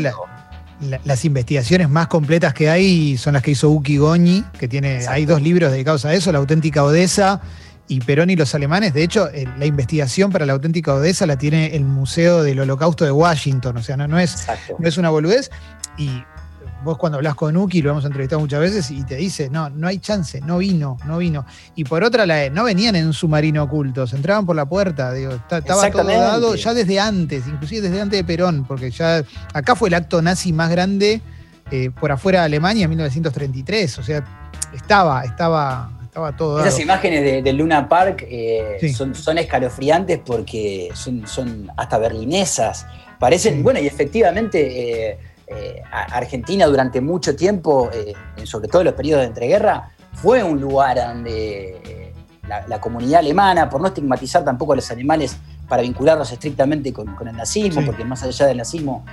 las 1.05 1.25
investigaciones 1.25 1.89
más 1.89 2.07
completas 2.07 2.53
que 2.53 2.69
hay 2.69 3.17
son 3.17 3.33
las 3.33 3.41
que 3.41 3.51
hizo 3.51 3.69
Uki 3.69 3.97
Goñi, 3.97 4.43
que 4.59 4.67
tiene, 4.67 5.07
hay 5.07 5.25
dos 5.25 5.41
libros 5.41 5.71
dedicados 5.71 6.03
a 6.03 6.13
eso, 6.13 6.31
La 6.31 6.39
auténtica 6.39 6.83
Odessa 6.83 7.41
y 7.87 7.99
Perón 8.01 8.29
y 8.29 8.35
los 8.35 8.53
alemanes. 8.55 8.93
De 8.93 9.03
hecho, 9.03 9.29
la 9.57 9.65
investigación 9.65 10.31
para 10.31 10.45
la 10.45 10.53
auténtica 10.53 10.93
Odessa 10.93 11.25
la 11.25 11.37
tiene 11.37 11.75
el 11.75 11.83
Museo 11.83 12.43
del 12.43 12.59
Holocausto 12.59 13.05
de 13.05 13.11
Washington. 13.11 13.77
O 13.77 13.83
sea, 13.83 13.97
no, 13.97 14.07
no, 14.07 14.19
es, 14.19 14.47
no 14.79 14.87
es 14.87 14.97
una 14.97 15.09
boludez. 15.09 15.51
Y 15.97 16.23
vos 16.83 16.97
cuando 16.97 17.17
hablas 17.17 17.35
con 17.35 17.55
Uki, 17.55 17.81
lo 17.81 17.91
hemos 17.91 18.05
entrevistado 18.05 18.39
muchas 18.39 18.59
veces, 18.59 18.91
y 18.91 19.03
te 19.03 19.15
dice, 19.15 19.49
no, 19.49 19.69
no 19.69 19.87
hay 19.87 19.99
chance, 19.99 20.41
no 20.41 20.57
vino, 20.57 20.97
no 21.05 21.17
vino. 21.17 21.45
Y 21.75 21.83
por 21.85 22.03
otra, 22.03 22.25
la, 22.25 22.49
no 22.49 22.65
venían 22.65 22.95
en 22.95 23.07
un 23.07 23.13
submarino 23.13 23.63
oculto, 23.63 24.05
se 24.05 24.15
entraban 24.15 24.45
por 24.45 24.55
la 24.55 24.65
puerta, 24.65 25.13
digo, 25.13 25.31
estaba 25.31 25.89
todo 25.89 26.03
dado 26.03 26.55
ya 26.55 26.73
desde 26.73 26.99
antes, 26.99 27.47
inclusive 27.47 27.81
desde 27.81 28.01
antes 28.01 28.19
de 28.19 28.23
Perón, 28.23 28.65
porque 28.65 28.91
ya 28.91 29.23
acá 29.53 29.75
fue 29.75 29.89
el 29.89 29.95
acto 29.95 30.21
nazi 30.21 30.51
más 30.51 30.69
grande 30.69 31.21
eh, 31.71 31.89
por 31.89 32.11
afuera 32.11 32.39
de 32.39 32.45
Alemania 32.45 32.83
en 32.83 32.89
1933, 32.89 33.97
o 33.99 34.03
sea, 34.03 34.23
estaba, 34.73 35.23
estaba, 35.23 35.91
esas 36.59 36.79
imágenes 36.79 37.43
de, 37.43 37.53
Luna 37.53 37.89
Park 37.89 38.25
eh, 38.29 38.93
son, 38.93 39.37
escalofriantes 39.37 40.19
porque 40.23 40.91
son, 40.93 41.71
hasta 41.75 41.97
berlinesas. 41.97 42.85
Parecen, 43.19 43.63
bueno, 43.63 43.79
y 43.79 43.87
efectivamente 43.87 45.11
eh, 45.11 45.19
eh, 45.47 45.81
Argentina 45.91 46.65
durante 46.67 47.01
mucho 47.01 47.35
tiempo, 47.35 47.89
sobre 48.43 48.67
todo 48.67 48.81
en 48.81 48.85
los 48.85 48.93
periodos 48.93 49.23
de 49.23 49.27
entreguerra, 49.27 49.91
fue 50.13 50.43
un 50.43 50.61
lugar 50.61 50.97
donde 50.97 52.11
la, 52.47 52.79
comunidad 52.79 53.19
alemana, 53.19 53.69
por 53.69 53.81
no 53.81 53.87
estigmatizar 53.87 54.43
tampoco 54.43 54.73
a 54.73 54.75
los 54.75 54.91
alemanes 54.91 55.37
para 55.67 55.81
vincularlos 55.81 56.31
estrictamente 56.31 56.93
con, 56.93 57.15
el 57.27 57.35
nazismo, 57.35 57.83
porque 57.85 58.03
más 58.05 58.21
allá 58.23 58.47
del 58.47 58.57
nazismo 58.57 59.05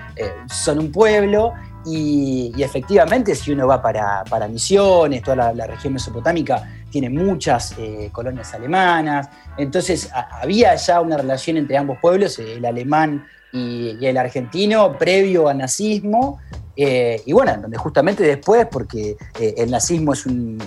son 0.47 0.78
un 0.78 0.92
pueblo. 0.92 1.54
Y, 1.87 2.53
efectivamente, 2.59 3.35
si 3.35 3.53
uno 3.53 3.67
va 3.67 3.81
para, 3.81 4.49
Misiones, 4.49 5.23
toda 5.23 5.53
la, 5.53 5.67
región 5.67 5.95
mesopotámica 5.95 6.69
tiene 6.91 7.09
muchas 7.09 7.75
eh, 7.79 8.11
colonias 8.13 8.53
alemanas. 8.55 9.29
Entonces, 9.57 10.11
había 10.13 10.75
ya 10.75 11.01
una 11.01 11.17
relación 11.17 11.57
entre 11.57 11.77
ambos 11.77 11.99
pueblos, 12.01 12.39
el 12.39 12.65
alemán 12.65 13.25
y, 13.53 14.05
el 14.05 14.17
argentino, 14.17 14.97
previo 14.99 15.49
al 15.49 15.59
nazismo. 15.59 16.41
y 16.77 17.33
bueno, 17.33 17.57
donde 17.63 17.77
justamente 17.77 18.23
después, 18.23 18.67
porque 18.71 19.17
el 19.39 19.71
nazismo 19.71 20.13
es 20.13 20.27
un, 20.27 20.59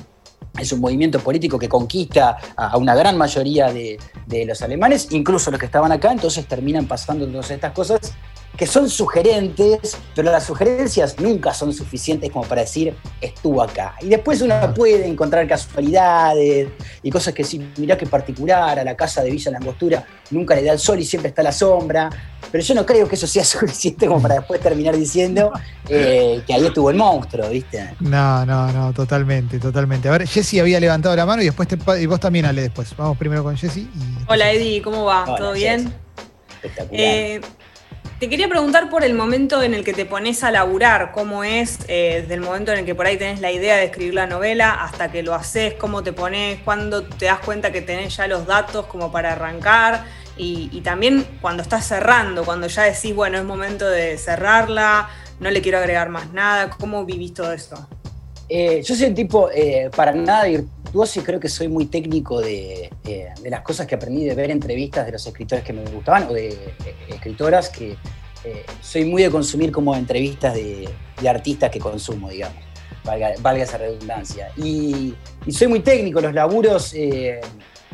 es 0.59 0.71
un 0.71 0.79
movimiento 0.79 1.19
político 1.19 1.57
que 1.57 1.67
conquista 1.67 2.37
a, 2.55 2.77
una 2.77 2.95
gran 2.95 3.17
mayoría 3.17 3.71
de, 3.71 3.97
los 4.45 4.61
alemanes, 4.61 5.07
incluso 5.11 5.51
los 5.51 5.59
que 5.59 5.65
estaban 5.65 5.91
acá, 5.91 6.11
entonces 6.11 6.45
terminan 6.47 6.87
pasando 6.87 7.27
todas 7.27 7.49
estas 7.51 7.71
cosas 7.71 8.13
que 8.57 8.67
son 8.67 8.89
sugerentes, 8.89 9.97
pero 10.15 10.31
las 10.31 10.45
sugerencias 10.45 11.19
nunca 11.19 11.53
son 11.53 11.73
suficientes 11.73 12.31
como 12.31 12.45
para 12.45 12.61
decir 12.61 12.95
estuvo 13.19 13.61
acá. 13.61 13.95
Y 14.01 14.09
después 14.09 14.41
uno 14.41 14.73
puede 14.75 15.07
encontrar 15.07 15.47
casualidades 15.47 16.69
y 17.01 17.09
cosas 17.09 17.33
que 17.33 17.43
sí, 17.43 17.67
mirá 17.77 17.97
que 17.97 18.05
particular, 18.05 18.77
a 18.77 18.83
la 18.83 18.95
casa 18.95 19.23
de 19.23 19.31
Villa 19.31 19.51
Langostura 19.51 20.05
nunca 20.29 20.55
le 20.55 20.63
da 20.63 20.73
el 20.73 20.79
sol 20.79 20.99
y 20.99 21.05
siempre 21.05 21.29
está 21.29 21.41
la 21.41 21.51
sombra, 21.51 22.09
pero 22.51 22.63
yo 22.63 22.75
no 22.75 22.85
creo 22.85 23.07
que 23.07 23.15
eso 23.15 23.25
sea 23.25 23.43
suficiente 23.45 24.05
como 24.05 24.21
para 24.21 24.35
después 24.35 24.59
terminar 24.59 24.95
diciendo 24.95 25.51
eh, 25.89 26.43
que 26.45 26.53
ahí 26.53 26.65
estuvo 26.65 26.91
el 26.91 26.97
monstruo, 26.97 27.49
¿viste? 27.49 27.95
No, 27.99 28.45
no, 28.45 28.71
no, 28.71 28.93
totalmente, 28.93 29.57
totalmente. 29.59 30.09
A 30.09 30.11
ver, 30.11 30.27
Jessy 30.27 30.59
había 30.59 30.79
levantado 30.79 31.15
la 31.15 31.25
mano 31.25 31.41
y 31.41 31.45
después 31.45 31.67
y 31.99 32.05
vos 32.05 32.19
también, 32.19 32.45
Ale, 32.45 32.61
después. 32.61 32.95
Vamos 32.95 33.17
primero 33.17 33.43
con 33.43 33.57
Jessy. 33.57 33.89
Hola, 34.27 34.51
Eddie, 34.51 34.81
¿cómo 34.83 35.05
va? 35.05 35.25
¿Todo 35.25 35.53
bien? 35.53 35.91
Espectacular. 36.61 36.99
Eh, 36.99 37.41
te 38.23 38.29
quería 38.29 38.47
preguntar 38.47 38.89
por 38.89 39.03
el 39.03 39.15
momento 39.15 39.61
en 39.63 39.73
el 39.73 39.83
que 39.83 39.91
te 39.91 40.05
pones 40.05 40.45
a 40.45 40.51
laburar, 40.51 41.11
cómo 41.11 41.43
es 41.43 41.79
eh, 41.89 42.19
desde 42.21 42.35
el 42.35 42.39
momento 42.39 42.71
en 42.71 42.79
el 42.79 42.85
que 42.85 42.95
por 42.95 43.05
ahí 43.05 43.17
tenés 43.17 43.41
la 43.41 43.51
idea 43.51 43.75
de 43.75 43.83
escribir 43.83 44.13
la 44.13 44.27
novela 44.27 44.81
hasta 44.81 45.11
que 45.11 45.23
lo 45.23 45.33
haces, 45.33 45.73
cómo 45.73 46.03
te 46.03 46.13
pones, 46.13 46.61
cuándo 46.63 47.03
te 47.03 47.25
das 47.25 47.39
cuenta 47.39 47.73
que 47.73 47.81
tenés 47.81 48.15
ya 48.15 48.27
los 48.27 48.47
datos 48.47 48.85
como 48.85 49.11
para 49.11 49.33
arrancar 49.33 50.05
y, 50.37 50.79
también 50.85 51.27
cuando 51.41 51.63
estás 51.63 51.85
cerrando, 51.85 52.45
cuando 52.45 52.67
ya 52.67 52.83
decís, 52.83 53.13
bueno, 53.13 53.37
es 53.37 53.43
momento 53.43 53.89
de 53.89 54.17
cerrarla, 54.17 55.09
no 55.41 55.51
le 55.51 55.61
quiero 55.61 55.79
agregar 55.79 56.07
más 56.07 56.31
nada, 56.31 56.69
¿cómo 56.69 57.03
vivís 57.03 57.33
todo 57.33 57.51
eso? 57.51 57.89
Eh, 58.47 58.81
yo 58.85 58.95
soy 58.95 59.07
un 59.07 59.15
tipo 59.15 59.49
eh, 59.51 59.91
para 59.93 60.13
nada 60.13 60.45
virtuoso 60.45 60.82
y 60.93 61.19
creo 61.21 61.39
que 61.39 61.49
soy 61.49 61.67
muy 61.67 61.85
técnico 61.87 62.39
de, 62.39 62.89
de, 63.03 63.49
las 63.49 63.61
cosas 63.61 63.87
que 63.87 63.95
aprendí 63.95 64.25
de 64.25 64.35
ver 64.35 64.51
entrevistas 64.51 65.05
de 65.05 65.11
los 65.11 65.25
escritores 65.25 65.63
que 65.63 65.73
me 65.73 65.83
gustaban 65.85 66.27
o 66.29 66.33
de 66.33 66.73
escritoras 67.09 67.69
que 67.69 67.97
eh, 68.45 68.65
soy 68.81 69.05
muy 69.05 69.23
de 69.23 69.31
consumir 69.31 69.71
como 69.71 69.95
entrevistas 69.95 70.53
de, 70.53 70.87
artistas 71.27 71.71
que 71.71 71.79
consumo, 71.79 72.29
digamos, 72.29 72.61
valga, 73.03 73.63
esa 73.63 73.77
redundancia. 73.77 74.51
Y, 74.55 75.15
soy 75.49 75.67
muy 75.67 75.79
técnico, 75.79 76.21
los 76.21 76.33
laburos 76.33 76.93
eh, 76.93 77.41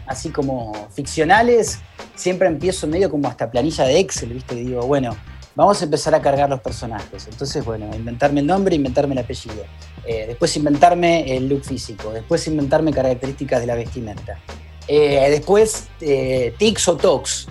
así 0.08 0.30
como 0.30 0.74
ficcionales, 0.92 1.80
siempre 2.16 2.48
empiezo 2.48 2.86
medio 2.88 3.10
como 3.10 3.28
hasta 3.28 3.50
planilla 3.50 3.86
de 3.86 4.00
Excel, 4.00 4.34
¿viste? 4.34 4.56
Y 4.56 4.66
digo, 4.66 4.82
bueno, 4.88 5.16
vamos 5.56 5.82
a 5.82 5.86
empezar 5.86 6.16
a 6.16 6.22
cargar 6.22 6.50
los 6.50 6.60
personajes. 6.62 7.28
Entonces, 7.30 7.64
bueno, 7.64 7.90
inventarme 7.96 8.42
el 8.42 8.48
nombre, 8.48 8.76
inventarme 8.76 9.14
el 9.14 9.20
apellido. 9.20 9.64
Eh, 10.10 10.26
después 10.28 10.58
inventarme 10.58 11.38
el 11.38 11.48
look 11.48 11.64
físico, 11.64 12.12
después 12.12 12.48
inventarme 12.48 12.92
características 12.92 13.62
de 13.62 13.68
la 13.68 13.76
vestimenta. 13.76 14.40
después 14.88 15.88
tics 16.58 16.88
o 16.88 16.98
tocs 16.98 17.48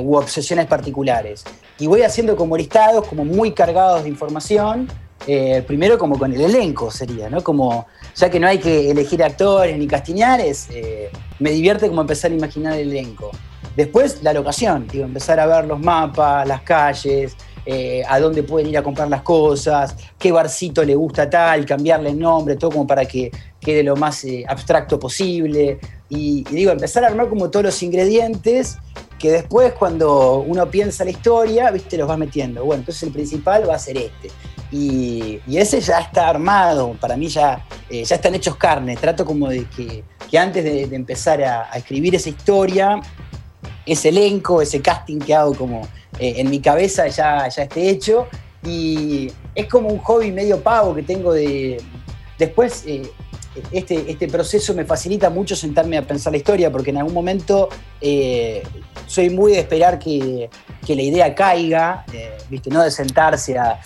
u 0.00 0.14
obsesiones 0.14 0.66
particulares 0.66 1.42
y 1.78 1.86
voy 1.86 2.02
haciendo 2.02 2.36
como 2.36 2.56
listados, 2.56 3.06
como 3.06 3.24
muy 3.24 3.52
cargados 3.52 4.04
de 4.04 4.08
información. 4.08 4.88
Eh, 5.26 5.64
primero 5.66 5.98
como 5.98 6.18
con 6.18 6.32
el 6.32 6.40
elenco 6.40 6.90
sería, 6.90 7.28
¿no? 7.28 7.42
Como, 7.42 7.86
ya 8.14 8.30
que 8.30 8.38
no 8.38 8.46
hay 8.46 8.58
que 8.58 8.90
elegir 8.90 9.22
actores 9.24 9.76
ni 9.76 9.86
castiñares, 9.86 10.68
eh, 10.70 11.10
me 11.38 11.50
divierte 11.50 11.88
como 11.88 12.02
empezar 12.02 12.30
a 12.30 12.34
imaginar 12.34 12.74
el 12.74 12.90
elenco. 12.90 13.30
Después 13.76 14.22
la 14.22 14.32
locación, 14.32 14.86
digo, 14.86 15.04
empezar 15.04 15.40
a 15.40 15.46
ver 15.46 15.66
los 15.66 15.80
mapas, 15.80 16.46
las 16.46 16.62
calles, 16.62 17.36
eh, 17.66 18.02
a 18.08 18.20
dónde 18.20 18.42
pueden 18.42 18.68
ir 18.68 18.78
a 18.78 18.82
comprar 18.82 19.08
las 19.08 19.22
cosas, 19.22 19.96
qué 20.18 20.32
barcito 20.32 20.84
le 20.84 20.94
gusta 20.94 21.28
tal, 21.28 21.66
cambiarle 21.66 22.10
el 22.10 22.18
nombre, 22.18 22.56
todo 22.56 22.70
como 22.70 22.86
para 22.86 23.04
que 23.04 23.30
quede 23.60 23.82
lo 23.82 23.96
más 23.96 24.24
abstracto 24.48 24.98
posible. 24.98 25.78
Y, 26.08 26.44
y, 26.48 26.54
digo, 26.54 26.70
empezar 26.70 27.04
a 27.04 27.08
armar 27.08 27.28
como 27.28 27.50
todos 27.50 27.66
los 27.66 27.82
ingredientes 27.82 28.78
que 29.18 29.30
después 29.30 29.72
cuando 29.72 30.38
uno 30.46 30.70
piensa 30.70 31.04
la 31.04 31.10
historia, 31.10 31.70
viste, 31.70 31.96
los 31.96 32.08
va 32.08 32.16
metiendo. 32.16 32.64
Bueno, 32.64 32.80
entonces 32.80 33.02
el 33.02 33.12
principal 33.12 33.68
va 33.68 33.74
a 33.74 33.78
ser 33.78 33.96
este. 33.96 34.30
Y, 34.70 35.40
ese 35.46 35.80
ya 35.80 36.00
está 36.00 36.28
armado, 36.28 36.96
para 37.00 37.16
mí 37.16 37.28
ya, 37.28 37.66
eh, 37.88 38.04
ya 38.04 38.16
están 38.16 38.34
hechos 38.34 38.56
carne. 38.56 38.96
Trato 38.96 39.24
como 39.24 39.48
de 39.48 39.64
que, 39.64 40.04
antes 40.38 40.64
de, 40.64 40.82
empezar 40.94 41.42
a, 41.42 41.70
escribir 41.76 42.14
esa 42.14 42.28
historia, 42.28 43.00
ese 43.86 44.08
elenco, 44.10 44.60
ese 44.60 44.82
casting 44.82 45.18
que 45.18 45.34
hago 45.34 45.54
como 45.54 45.82
eh, 46.18 46.34
en 46.38 46.50
mi 46.50 46.60
cabeza 46.60 47.06
ya, 47.08 47.48
ya 47.48 47.62
esté 47.62 47.88
hecho. 47.88 48.26
Y 48.64 49.30
es 49.54 49.66
como 49.66 49.88
un 49.88 49.98
hobby 49.98 50.32
medio 50.32 50.60
pago 50.60 50.94
que 50.94 51.02
tengo 51.02 51.32
de... 51.32 51.80
Después... 52.38 52.84
Eh, 52.86 53.02
este, 53.72 54.10
este, 54.10 54.28
proceso 54.28 54.74
me 54.74 54.84
facilita 54.84 55.30
mucho 55.30 55.56
sentarme 55.56 55.96
a 55.96 56.02
pensar 56.06 56.30
la 56.30 56.36
historia, 56.36 56.70
porque 56.70 56.90
en 56.90 56.98
algún 56.98 57.14
momento 57.14 57.70
soy 59.06 59.30
muy 59.30 59.52
de 59.52 59.60
esperar 59.60 59.98
que, 59.98 60.50
la 60.88 61.02
idea 61.02 61.34
caiga, 61.34 62.04
eh, 62.12 62.36
¿viste? 62.48 62.70
no 62.70 62.82
de 62.82 62.90
sentarse 62.92 63.58
a, 63.58 63.80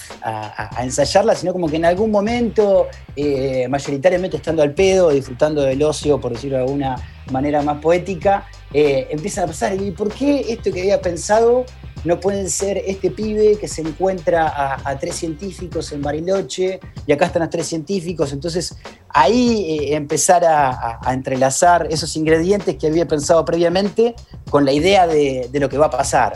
ensayarla, 0.83 1.35
sino 1.35 1.52
como 1.52 1.69
que 1.69 1.76
en 1.76 1.87
algún 1.87 2.11
momento, 2.11 2.88
eh, 3.16 3.66
mayoritariamente 3.69 4.37
estando 4.37 4.62
al 4.62 4.73
pedo, 4.73 5.11
disfrutando 5.11 5.62
del 5.62 5.83
ocio, 5.83 6.21
por 6.21 6.33
decirlo 6.33 6.59
de 6.59 6.64
alguna 6.64 6.97
manera 7.30 7.62
más 7.62 7.78
poética, 7.80 8.47
eh, 8.73 9.09
empiezan 9.11 9.45
a 9.45 9.47
pasar, 9.49 9.81
¿y 9.81 9.91
por 9.91 10.12
qué 10.12 10.47
esto 10.49 10.73
que 10.73 10.81
había 10.81 11.00
pensado 11.00 11.65
no 12.05 12.19
pueden 12.19 12.49
ser 12.49 12.79
este 12.79 13.11
pibe 13.11 13.59
que 13.59 13.69
se 13.69 13.83
encuentra 13.83 14.81
a, 14.85 14.99
tres 14.99 15.17
científicos 15.17 15.93
en 15.93 16.03
Bariloche 16.03 16.81
y 17.07 17.12
acá 17.12 17.27
están 17.27 17.41
los 17.41 17.50
tres 17.50 17.67
científicos. 17.67 18.33
Entonces 18.33 18.77
ahí 19.09 19.79
eh, 19.79 19.97
empezar 19.97 20.45
a, 20.45 21.00
entrelazar 21.12 21.87
esos 21.91 22.17
ingredientes 22.17 22.77
que 22.77 22.87
había 22.87 23.07
pensado 23.07 23.45
previamente 23.45 24.15
con 24.49 24.65
la 24.65 24.73
idea 24.73 25.07
de, 25.07 25.49
lo 25.53 25.69
que 25.69 25.79
va 25.79 25.87
a 25.87 25.91
pasar. 25.91 26.33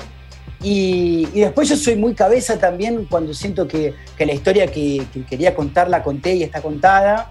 Y, 0.63 1.27
después 1.27 1.69
yo 1.69 1.77
soy 1.77 1.97
muy 1.97 2.15
cabeza 2.15 2.59
también 2.59 3.07
cuando 3.11 3.35
siento 3.35 3.69
que, 3.69 3.95
la 4.19 4.33
historia 4.33 4.67
que, 4.67 5.07
quería 5.29 5.55
contar 5.55 5.89
la 5.89 6.03
conté 6.03 6.35
y 6.35 6.43
está 6.43 6.63
contada. 6.63 7.31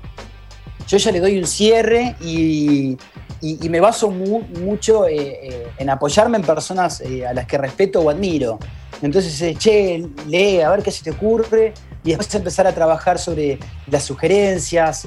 Yo 0.87 0.97
ya 0.97 1.11
le 1.11 1.19
doy 1.19 1.37
un 1.37 1.47
cierre 1.47 2.15
y, 2.21 2.97
y, 3.43 3.69
me 3.69 3.79
baso 3.79 4.09
mucho 4.09 5.07
eh, 5.07 5.39
eh, 5.43 5.67
en 5.77 5.89
apoyarme 5.89 6.37
en 6.37 6.43
personas 6.43 7.01
eh, 7.01 7.27
a 7.27 7.33
las 7.33 7.45
que 7.45 7.57
respeto 7.57 7.99
o 7.99 8.09
admiro. 8.09 8.57
Entonces, 9.01 9.57
che, 9.57 10.01
lee, 10.27 10.61
a 10.61 10.69
ver 10.69 10.81
qué 10.81 10.89
se 10.89 11.03
te 11.03 11.11
ocurre, 11.11 11.73
y 12.05 12.09
después 12.09 12.33
empezar 12.35 12.67
a 12.67 12.73
trabajar 12.73 13.19
sobre 13.19 13.59
las 13.87 14.03
sugerencias. 14.03 15.05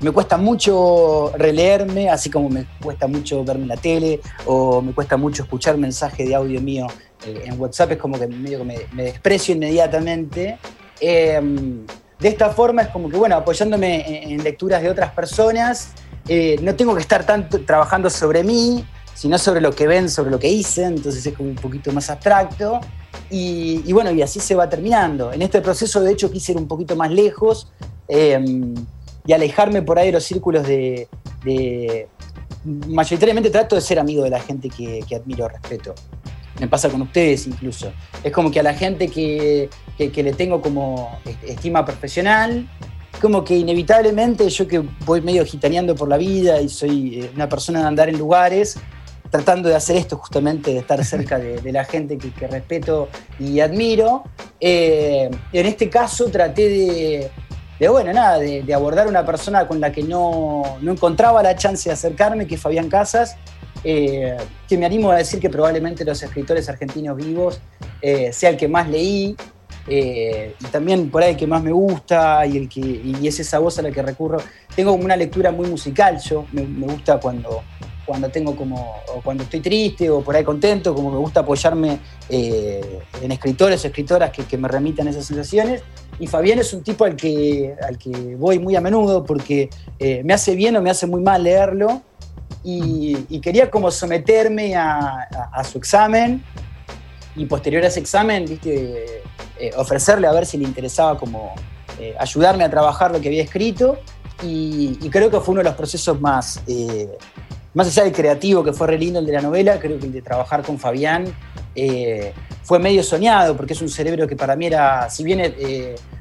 me 0.00 0.10
cuesta 0.10 0.36
mucho 0.36 1.32
releerme, 1.36 2.10
así 2.10 2.28
como 2.28 2.50
me 2.50 2.66
cuesta 2.82 3.06
mucho 3.06 3.42
verme 3.42 3.66
la 3.66 3.78
tele, 3.78 4.20
o 4.44 4.82
me 4.82 4.92
cuesta 4.92 5.16
mucho 5.16 5.44
escuchar 5.44 5.78
mensaje 5.78 6.24
de 6.24 6.34
audio 6.34 6.60
mío 6.60 6.86
en 7.24 7.58
WhatsApp, 7.58 7.92
es 7.92 7.98
como 7.98 8.18
que 8.18 8.26
medio 8.26 8.58
que 8.58 8.86
me, 8.92 9.02
desprecio 9.04 9.54
inmediatamente. 9.54 10.58
De 12.24 12.30
esta 12.30 12.48
forma 12.48 12.80
es 12.80 12.88
como 12.88 13.10
que, 13.10 13.18
bueno, 13.18 13.36
apoyándome 13.36 14.32
en 14.32 14.42
lecturas 14.42 14.80
de 14.80 14.88
otras 14.88 15.10
personas, 15.10 15.90
eh, 16.26 16.56
no 16.62 16.74
tengo 16.74 16.94
que 16.94 17.02
estar 17.02 17.26
tanto 17.26 17.60
trabajando 17.66 18.08
sobre 18.08 18.42
mí, 18.42 18.82
sino 19.12 19.36
sobre 19.36 19.60
lo 19.60 19.74
que 19.74 19.86
ven, 19.86 20.08
sobre 20.08 20.30
lo 20.30 20.38
que 20.38 20.48
hice, 20.48 20.84
entonces 20.84 21.26
es 21.26 21.34
como 21.34 21.50
un 21.50 21.56
poquito 21.56 21.92
más 21.92 22.08
abstracto. 22.08 22.80
Y, 23.28 23.92
bueno, 23.92 24.10
y 24.10 24.22
así 24.22 24.40
se 24.40 24.54
va 24.54 24.70
terminando. 24.70 25.34
En 25.34 25.42
este 25.42 25.60
proceso, 25.60 26.00
de 26.00 26.12
hecho, 26.12 26.30
quise 26.30 26.52
ir 26.52 26.58
un 26.58 26.66
poquito 26.66 26.96
más 26.96 27.10
lejos 27.10 27.70
em, 28.08 28.74
y 29.26 29.32
alejarme 29.34 29.82
por 29.82 29.98
ahí 29.98 30.06
de 30.06 30.12
los 30.12 30.24
círculos 30.24 30.66
de, 30.66 31.06
Mayoritariamente 32.64 33.50
trato 33.50 33.74
de 33.74 33.82
ser 33.82 33.98
amigo 33.98 34.24
de 34.24 34.30
la 34.30 34.40
gente 34.40 34.70
que, 34.70 35.04
admiro, 35.14 35.46
respeto. 35.46 35.94
Me 36.60 36.68
pasa 36.68 36.88
con 36.88 37.02
ustedes 37.02 37.46
incluso. 37.46 37.92
Es 38.22 38.32
como 38.32 38.50
que 38.50 38.60
a 38.60 38.62
la 38.62 38.74
gente 38.74 39.08
que, 39.08 39.68
que 39.96 40.22
le 40.22 40.32
tengo 40.32 40.60
como 40.60 41.18
estima 41.46 41.84
profesional, 41.84 42.68
como 43.20 43.44
que 43.44 43.56
inevitablemente 43.56 44.48
yo 44.48 44.68
que 44.68 44.82
voy 45.04 45.20
medio 45.20 45.44
gitaneando 45.44 45.94
por 45.94 46.08
la 46.08 46.16
vida 46.16 46.60
y 46.60 46.68
soy 46.68 47.20
eh, 47.20 47.30
una 47.34 47.48
persona 47.48 47.80
de 47.80 47.86
andar 47.86 48.08
en 48.08 48.18
lugares, 48.18 48.78
tratando 49.30 49.68
de 49.68 49.74
hacer 49.74 49.96
esto 49.96 50.16
justamente, 50.16 50.72
de 50.72 50.80
estar 50.80 51.02
cerca 51.04 51.38
de, 51.38 51.72
la 51.72 51.84
gente 51.84 52.18
que, 52.18 52.46
respeto 52.46 53.08
y 53.38 53.60
admiro. 53.60 54.24
Eh, 54.60 55.30
en 55.52 55.66
este 55.66 55.88
caso 55.88 56.26
traté 56.26 57.30
de, 57.78 57.88
bueno, 57.88 58.12
nada, 58.12 58.38
de, 58.38 58.74
abordar 58.74 59.08
una 59.08 59.24
persona 59.24 59.66
con 59.66 59.80
la 59.80 59.90
que 59.90 60.02
no, 60.02 60.62
no, 60.80 60.92
encontraba 60.92 61.42
la 61.42 61.56
chance 61.56 61.88
de 61.88 61.94
acercarme, 61.94 62.46
que 62.46 62.54
es 62.56 62.60
Fabián 62.60 62.88
Casas, 62.88 63.36
eh, 63.84 64.36
que 64.66 64.78
me 64.78 64.86
animo 64.86 65.10
a 65.10 65.16
decir 65.16 65.38
que 65.38 65.50
probablemente 65.50 66.04
los 66.04 66.22
escritores 66.22 66.68
argentinos 66.70 67.16
vivos 67.16 67.60
eh, 68.00 68.32
sea 68.32 68.50
el 68.50 68.56
que 68.56 68.66
más 68.66 68.88
leí, 68.88 69.36
y 69.86 70.64
también 70.72 71.10
por 71.10 71.22
ahí 71.22 71.32
el 71.32 71.36
que 71.36 71.46
más 71.46 71.62
me 71.62 71.70
gusta 71.70 72.46
y, 72.46 72.56
el 72.56 72.70
que, 72.70 72.80
y 72.80 73.28
es 73.28 73.38
esa 73.38 73.58
voz 73.58 73.78
a 73.78 73.82
la 73.82 73.90
que 73.90 74.00
recurro. 74.00 74.38
Tengo 74.74 74.94
una 74.94 75.14
lectura 75.14 75.52
muy 75.52 75.68
musical, 75.68 76.18
yo 76.18 76.46
me, 76.52 76.86
gusta 76.86 77.20
cuando, 77.20 77.62
cuando 78.06 78.30
tengo 78.30 78.56
como, 78.56 78.94
cuando 79.22 79.42
estoy 79.42 79.60
triste 79.60 80.08
o 80.08 80.22
por 80.22 80.36
ahí 80.36 80.42
contento, 80.42 80.94
como 80.94 81.10
me 81.10 81.18
gusta 81.18 81.40
apoyarme 81.40 81.98
en 82.30 83.30
escritores 83.30 83.84
o 83.84 83.88
escritoras 83.88 84.30
que, 84.30 84.44
que, 84.44 84.56
me 84.56 84.68
remitan 84.68 85.06
esas 85.06 85.26
sensaciones. 85.26 85.82
Y 86.18 86.28
Fabián 86.28 86.60
es 86.60 86.72
un 86.72 86.82
tipo 86.82 87.04
al 87.04 87.14
que, 87.14 87.74
al 87.86 87.98
que 87.98 88.36
voy 88.36 88.58
muy 88.58 88.76
a 88.76 88.80
menudo 88.80 89.22
porque 89.22 89.68
me 90.00 90.32
hace 90.32 90.54
bien 90.54 90.74
o 90.76 90.80
me 90.80 90.88
hace 90.88 91.06
muy 91.06 91.20
mal 91.20 91.42
leerlo 91.42 92.00
y, 92.64 93.40
quería 93.40 93.70
como 93.70 93.90
someterme 93.90 94.74
a, 94.74 95.28
su 95.70 95.78
examen 95.78 96.42
y 97.36 97.44
posterior 97.46 97.84
a 97.84 97.88
ese 97.88 98.00
examen, 98.00 98.46
¿viste? 98.46 99.22
Eh, 99.58 99.70
ofrecerle 99.76 100.26
a 100.26 100.32
ver 100.32 100.46
si 100.46 100.58
le 100.58 100.64
interesaba 100.64 101.16
como 101.16 101.54
eh, 102.00 102.14
ayudarme 102.18 102.64
a 102.64 102.70
trabajar 102.70 103.12
lo 103.12 103.20
que 103.20 103.28
había 103.28 103.42
escrito 103.42 103.98
y, 104.42 104.96
creo 105.10 105.30
que 105.30 105.38
fue 105.40 105.52
uno 105.52 105.60
de 105.60 105.64
los 105.64 105.74
procesos 105.74 106.20
más, 106.20 106.60
eh, 106.66 107.08
más 107.72 107.86
allá 107.86 108.04
del 108.04 108.12
creativo 108.12 108.64
que 108.64 108.72
fue 108.72 108.86
re 108.86 108.98
lindo 108.98 109.20
el 109.20 109.26
de 109.26 109.32
la 109.32 109.42
novela, 109.42 109.78
creo 109.78 109.98
que 109.98 110.06
el 110.06 110.12
de 110.12 110.22
trabajar 110.22 110.62
con 110.62 110.78
Fabián 110.78 111.26
fue 112.62 112.78
medio 112.78 113.02
soñado 113.02 113.56
porque 113.56 113.72
es 113.72 113.82
un 113.82 113.88
cerebro 113.88 114.26
que 114.26 114.36
para 114.36 114.56
mí 114.56 114.66
era, 114.66 115.10
si 115.10 115.24
bien 115.24 115.40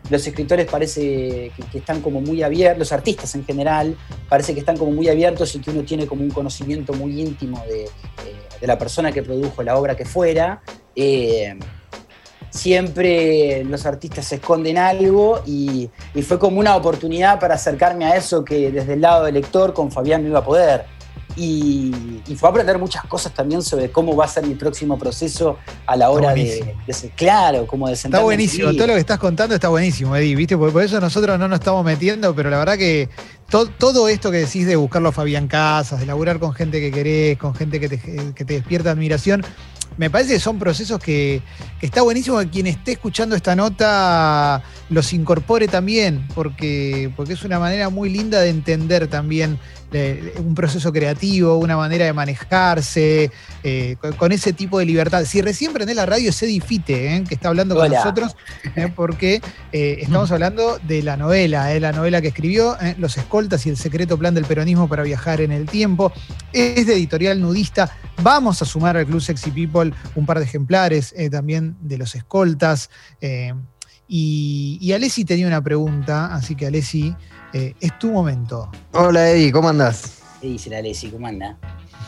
los 0.10 0.27
escritores 0.27 0.69
parece 0.69 1.51
que, 1.72 1.77
están 1.77 2.01
como 2.01 2.22
muy 2.22 2.43
abiertos, 2.43 2.79
los 2.79 2.91
artistas 2.91 3.33
en 3.36 3.45
general, 3.45 3.95
parece 4.29 4.53
que 4.53 4.60
están 4.60 4.77
como 4.77 4.91
muy 4.91 5.07
abiertos 5.10 5.55
y 5.55 5.60
que 5.60 5.72
uno 5.72 5.83
tiene 5.83 6.07
como 6.07 6.24
un 6.24 6.29
conocimiento 6.29 6.93
muy 6.93 7.22
íntimo 7.22 7.63
de, 7.67 7.86
eh, 7.86 7.89
la 8.62 8.77
persona 8.77 9.12
que 9.12 9.24
produjo 9.24 9.63
la 9.63 9.77
obra 9.77 9.95
que 9.95 10.05
fuera. 10.05 10.62
Eh, 10.95 11.57
siempre 12.50 13.63
los 13.63 13.86
artistas 13.86 14.25
se 14.25 14.36
esconden 14.36 14.77
algo 14.77 15.41
y, 15.45 15.89
y, 16.13 16.22
fue 16.22 16.38
como 16.38 16.60
una 16.60 16.75
oportunidad 16.75 17.39
para 17.39 17.55
acercarme 17.55 18.05
a 18.05 18.15
eso 18.15 18.45
que 18.45 18.72
desde 18.72 18.93
el 18.93 19.01
lado 19.01 19.25
del 19.25 19.33
lector 19.33 19.74
con 19.74 19.91
Fabián 19.91 20.22
no 20.22 20.29
iba 20.29 20.39
a 20.39 20.45
poder 20.45 20.86
y, 21.35 21.91
fue 22.35 22.49
a 22.49 22.51
aprender 22.51 22.77
muchas 22.79 23.03
cosas 23.05 23.33
también 23.33 23.61
sobre 23.61 23.91
cómo 23.91 24.15
va 24.15 24.25
a 24.25 24.27
ser 24.27 24.45
mi 24.45 24.55
próximo 24.55 24.97
proceso 24.97 25.57
a 25.85 25.95
la 25.95 26.09
hora 26.09 26.33
de, 26.33 26.75
ser 26.89 27.11
claro, 27.11 27.67
como 27.67 27.87
de 27.87 27.93
Está 27.93 28.19
buenísimo, 28.19 28.73
todo 28.73 28.87
lo 28.87 28.93
que 28.93 28.99
estás 28.99 29.19
contando 29.19 29.55
está 29.55 29.69
buenísimo, 29.69 30.15
Eddie, 30.15 30.35
¿viste? 30.35 30.57
Por, 30.57 30.81
eso 30.81 30.99
nosotros 30.99 31.37
no 31.39 31.47
nos 31.47 31.59
estamos 31.59 31.85
metiendo, 31.85 32.33
pero 32.35 32.49
la 32.49 32.57
verdad 32.57 32.77
que 32.77 33.09
todo 33.49 34.07
esto 34.07 34.31
que 34.31 34.37
decís 34.37 34.65
de 34.65 34.75
buscarlo 34.75 35.09
a 35.09 35.11
Fabián 35.11 35.47
Casas, 35.47 35.99
de 35.99 36.05
laburar 36.05 36.39
con 36.39 36.53
gente 36.53 36.79
que 36.79 36.91
querés, 36.91 37.37
con 37.37 37.53
gente 37.53 37.79
que 37.79 37.89
te, 37.89 37.99
que 38.33 38.45
te 38.45 38.53
despierta 38.55 38.91
admiración, 38.91 39.43
me 39.97 40.09
parece 40.09 40.33
que 40.33 40.39
son 40.39 40.57
procesos 40.57 40.99
que, 40.99 41.41
está 41.81 42.01
buenísimo 42.01 42.39
que 42.39 42.49
quien 42.49 42.67
esté 42.67 42.93
escuchando 42.93 43.35
esta 43.35 43.55
nota 43.55 44.63
los 44.89 45.13
incorpore 45.13 45.67
también, 45.67 46.27
porque, 46.33 47.11
porque 47.15 47.33
es 47.33 47.43
una 47.43 47.59
manera 47.59 47.89
muy 47.89 48.09
linda 48.09 48.41
de 48.41 48.49
entender 48.49 49.07
también 49.07 49.59
un 50.39 50.55
proceso 50.55 50.91
creativo, 50.91 51.57
una 51.57 51.77
manera 51.77 52.05
de 52.05 52.13
manejarse, 52.13 53.31
eh, 53.63 53.95
con, 54.17 54.31
ese 54.31 54.53
tipo 54.53 54.79
de 54.79 54.85
libertad. 54.85 55.23
Si 55.25 55.41
recién 55.41 55.73
prendés 55.73 55.95
la 55.95 56.05
radio 56.05 56.29
es 56.29 56.41
Edifite, 56.41 57.15
eh, 57.15 57.23
que 57.27 57.35
está 57.35 57.50
hablando 57.50 57.75
con 57.75 57.91
nosotros, 57.91 58.35
eh, 58.75 58.91
porque 58.95 59.41
estamos 59.71 60.31
hablando 60.31 60.79
de 60.79 61.03
la 61.03 61.17
novela, 61.17 61.73
la 61.79 61.91
novela 61.91 62.21
que 62.21 62.29
escribió, 62.29 62.77
Los 62.97 63.17
Escoltas 63.17 63.65
y 63.65 63.69
el 63.69 63.77
secreto 63.77 64.17
plan 64.17 64.33
del 64.33 64.45
peronismo 64.45 64.88
para 64.88 65.03
viajar 65.03 65.41
en 65.41 65.51
el 65.51 65.67
tiempo. 65.67 66.12
Es 66.51 66.88
de 66.88 66.93
editorial 66.93 67.39
nudista. 67.39 67.91
Vamos 68.21 68.62
a 68.62 68.65
sumar 68.65 68.97
al 68.97 69.05
Club 69.05 69.21
Sexy 69.21 69.51
People 69.51 69.93
un 70.15 70.25
par 70.25 70.39
de 70.39 70.45
ejemplares 70.45 71.13
también 71.31 71.77
de 71.81 71.97
Los 71.97 72.15
Escoltas. 72.15 72.89
y, 74.07 74.77
y 74.81 74.91
Alessi 74.93 75.25
tenía 75.25 75.47
una 75.47 75.63
pregunta, 75.63 76.33
así 76.33 76.55
que 76.55 76.68
Alessi 76.68 77.15
eh, 77.53 77.75
es 77.79 77.98
tu 78.00 78.11
momento. 78.11 78.70
Hola 78.94 79.29
Eddie, 79.29 79.51
¿cómo 79.51 79.70
andás? 79.70 80.20
¿Qué 80.42 80.48
dice 80.48 80.70
la 80.70 80.81
Lesi? 80.81 81.09
¿Cómo 81.09 81.27
anda? 81.27 81.55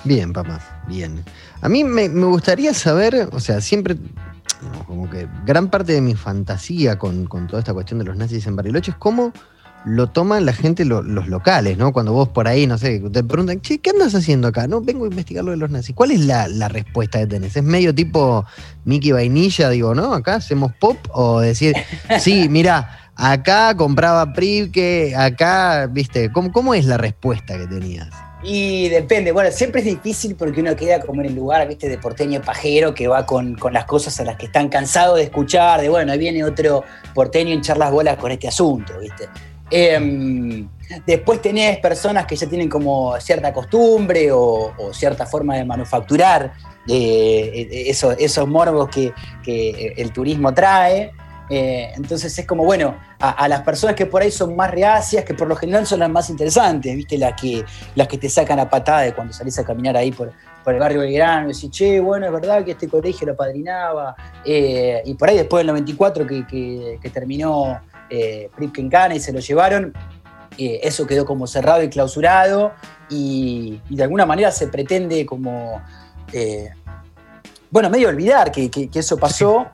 Bien, 0.04 0.34
papá, 0.34 0.60
bien. 0.88 1.24
A 1.62 1.70
mí 1.70 1.84
me, 1.84 2.08
gustaría 2.08 2.74
saber, 2.74 3.30
o 3.32 3.40
sea, 3.40 3.62
siempre, 3.62 3.96
como 4.88 5.10
que 5.10 5.28
gran 5.46 5.70
parte 5.70 5.94
de 5.94 6.02
mi 6.02 6.16
fantasía 6.16 6.98
con, 6.98 7.28
toda 7.48 7.60
esta 7.60 7.74
cuestión 7.74 8.00
de 8.00 8.06
los 8.06 8.18
nazis 8.18 8.46
en 8.48 8.56
Bariloche 8.56 8.92
es 8.92 8.98
cómo 8.98 9.32
lo 9.86 10.08
toman 10.08 10.48
la 10.48 10.54
gente, 10.54 10.84
los 10.84 11.28
locales, 11.28 11.78
¿no? 11.78 11.94
Cuando 11.94 12.12
vos 12.12 12.30
por 12.30 12.48
ahí, 12.48 12.66
no 12.66 12.80
sé, 12.80 13.00
te 13.00 13.24
preguntan, 13.24 13.62
che, 13.62 13.78
¿qué 13.78 13.92
andas 13.92 14.16
haciendo 14.16 14.48
acá? 14.48 14.68
No, 14.68 14.82
vengo 14.82 15.06
a 15.06 15.10
investigar 15.10 15.44
lo 15.44 15.52
de 15.52 15.58
los 15.58 15.70
nazis. 15.70 15.94
¿Cuál 15.94 16.10
es 16.10 16.22
la, 16.22 16.48
la, 16.48 16.70
respuesta 16.70 17.20
que 17.20 17.28
tenés? 17.28 17.56
¿Es 17.56 17.64
medio 17.64 17.94
tipo 17.94 18.46
Mickey 18.84 19.12
Vainilla, 19.12 19.70
digo, 19.70 19.94
¿no? 19.94 20.16
Acá 20.16 20.36
hacemos 20.36 20.74
pop 20.80 20.98
o 21.12 21.40
decir, 21.40 21.76
sí, 22.20 22.50
mira, 22.50 23.05
acá 23.16 23.76
compraba 23.76 24.32
que 24.34 25.14
acá, 25.16 25.88
viste, 25.88 26.32
¿cómo, 26.32 26.52
¿cómo 26.52 26.74
es 26.74 26.86
la 26.86 26.98
respuesta 26.98 27.58
que 27.58 27.68
tenías? 27.68 28.10
Y 28.48 28.90
depende, 28.90 29.32
bueno, 29.32 29.50
siempre 29.52 29.82
es 29.82 29.88
difícil 29.88 30.36
porque 30.36 30.62
uno 30.62 30.76
queda 30.76 31.00
como 31.00 31.22
en 31.22 31.28
el 31.28 31.36
lugar, 31.36 31.68
viste, 31.68 31.90
de 31.90 31.98
porteño 31.98 32.42
pajero 32.42 32.94
que 32.94 33.08
va 33.08 33.26
con, 33.26 33.58
las 33.72 33.86
cosas 33.86 34.20
a 34.20 34.24
las 34.24 34.36
que 34.36 34.46
están 34.46 34.70
cansados 34.70 35.18
de 35.18 35.24
escuchar, 35.24 35.82
de 35.82 35.90
bueno, 35.90 36.12
ahí 36.12 36.20
viene 36.20 36.44
otro 36.44 36.84
porteño 37.16 37.50
a 37.50 37.54
hinchar 37.56 37.78
las 37.78 37.92
bolas 37.92 38.18
con 38.18 38.32
este 38.32 38.48
asunto, 38.48 39.00
viste. 39.00 39.28
Em, 39.72 40.70
después 41.08 41.42
tenés 41.42 41.80
personas 41.80 42.28
que 42.28 42.36
ya 42.36 42.48
tienen 42.48 42.70
como 42.70 43.20
cierta 43.20 43.52
costumbre 43.52 44.30
o, 44.32 44.74
cierta 44.94 45.26
forma 45.26 45.56
de 45.56 45.66
manufacturar 45.66 46.54
eh, 46.88 47.68
esos, 47.88 48.16
esos 48.20 48.48
morbos 48.48 48.90
que, 48.90 49.12
que 49.44 49.96
el 49.98 50.12
turismo 50.12 50.54
trae. 50.54 51.12
Eh, 51.50 51.92
entonces 51.96 52.38
es 52.38 52.46
como, 52.46 52.64
bueno, 52.64 52.96
a, 53.20 53.48
las 53.48 53.62
personas 53.62 53.96
que 53.96 54.06
por 54.06 54.22
ahí 54.22 54.32
son 54.32 54.56
más 54.56 54.72
reacias, 54.72 55.24
que 55.26 55.34
por 55.34 55.48
lo 55.48 55.56
general 55.56 55.86
son 55.86 56.00
las 56.00 56.10
más 56.10 56.30
interesantes, 56.30 56.96
¿viste? 56.96 57.18
Las 57.18 57.40
que, 57.40 57.64
las 57.96 58.08
que 58.08 58.18
te 58.18 58.30
sacan 58.30 58.60
a 58.60 58.70
patada 58.70 59.02
de 59.02 59.14
cuando 59.14 59.34
salís 59.34 59.58
a 59.60 59.64
caminar 59.64 59.96
ahí 59.96 60.12
por, 60.12 60.32
por 60.66 60.74
el 60.74 60.80
barrio 60.80 61.02
Belgrano, 61.02 61.50
y 61.50 61.54
decís, 61.54 61.70
che, 61.70 62.00
bueno, 62.00 62.26
es 62.26 62.32
verdad 62.32 62.66
que 62.66 62.72
este 62.72 62.88
colegio 62.88 63.28
lo 63.28 63.36
padrinaba. 63.36 64.16
Eh, 64.44 65.02
y 65.06 65.14
por 65.14 65.30
ahí 65.30 65.38
después 65.38 65.60
del 65.60 65.68
94 65.68 66.26
que, 66.26 66.46
que, 67.02 67.10
terminó 67.12 67.80
eh, 68.10 68.50
Cana 68.90 69.16
y 69.16 69.20
se 69.20 69.32
lo 69.32 69.40
llevaron, 69.40 69.94
eh, 70.58 70.80
eso 70.84 71.06
quedó 71.06 71.24
como 71.26 71.46
cerrado 71.46 71.84
y 71.84 71.90
clausurado, 71.90 72.74
y, 73.10 73.80
de 73.90 74.04
alguna 74.04 74.26
manera 74.26 74.52
se 74.52 74.68
pretende 74.68 75.24
como, 75.26 75.82
bueno, 77.70 77.90
medio 77.90 78.10
olvidar 78.10 78.52
que, 78.52 78.90
eso 78.94 79.18
pasó 79.18 79.68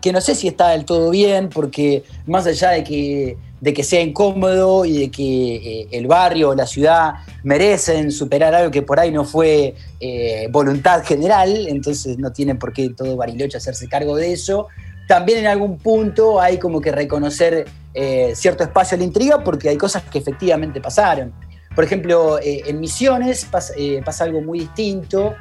que 0.00 0.12
no 0.12 0.20
sé 0.20 0.34
si 0.34 0.48
está 0.48 0.70
del 0.70 0.84
todo 0.84 1.10
bien, 1.10 1.48
porque 1.48 2.04
más 2.26 2.46
allá 2.46 2.70
de 2.70 2.84
que, 2.84 3.36
de 3.60 3.74
que 3.74 3.84
sea 3.84 4.00
incómodo 4.00 4.84
y 4.84 4.98
de 4.98 5.10
que 5.10 5.56
eh, 5.56 5.88
el 5.92 6.06
barrio 6.06 6.50
o 6.50 6.54
la 6.54 6.66
ciudad 6.66 7.14
merecen 7.42 8.10
superar 8.10 8.54
algo 8.54 8.70
que 8.70 8.82
por 8.82 8.98
ahí 8.98 9.10
no 9.10 9.24
fue 9.24 9.74
eh, 10.00 10.48
voluntad 10.50 11.04
general, 11.04 11.66
entonces 11.68 12.18
no 12.18 12.32
tienen 12.32 12.58
por 12.58 12.72
qué 12.72 12.90
todo 12.90 13.16
Bariloche 13.16 13.58
hacerse 13.58 13.88
cargo 13.88 14.16
de 14.16 14.32
eso. 14.32 14.68
También 15.06 15.40
en 15.40 15.46
algún 15.46 15.78
punto 15.78 16.40
hay 16.40 16.58
como 16.58 16.80
que 16.80 16.92
reconocer 16.92 17.66
eh, 17.92 18.32
cierto 18.34 18.62
espacio 18.62 18.94
a 18.94 18.98
la 18.98 19.04
intriga 19.04 19.44
porque 19.44 19.68
hay 19.68 19.76
cosas 19.76 20.04
que 20.04 20.18
efectivamente 20.18 20.80
pasaron. 20.80 21.32
Por 21.74 21.84
ejemplo, 21.84 22.38
en 22.42 22.80
Misiones 22.80 23.44
pasa, 23.44 23.74
pasa, 24.04 24.24
algo 24.24 24.40
muy 24.40 24.60
distinto. 24.60 25.34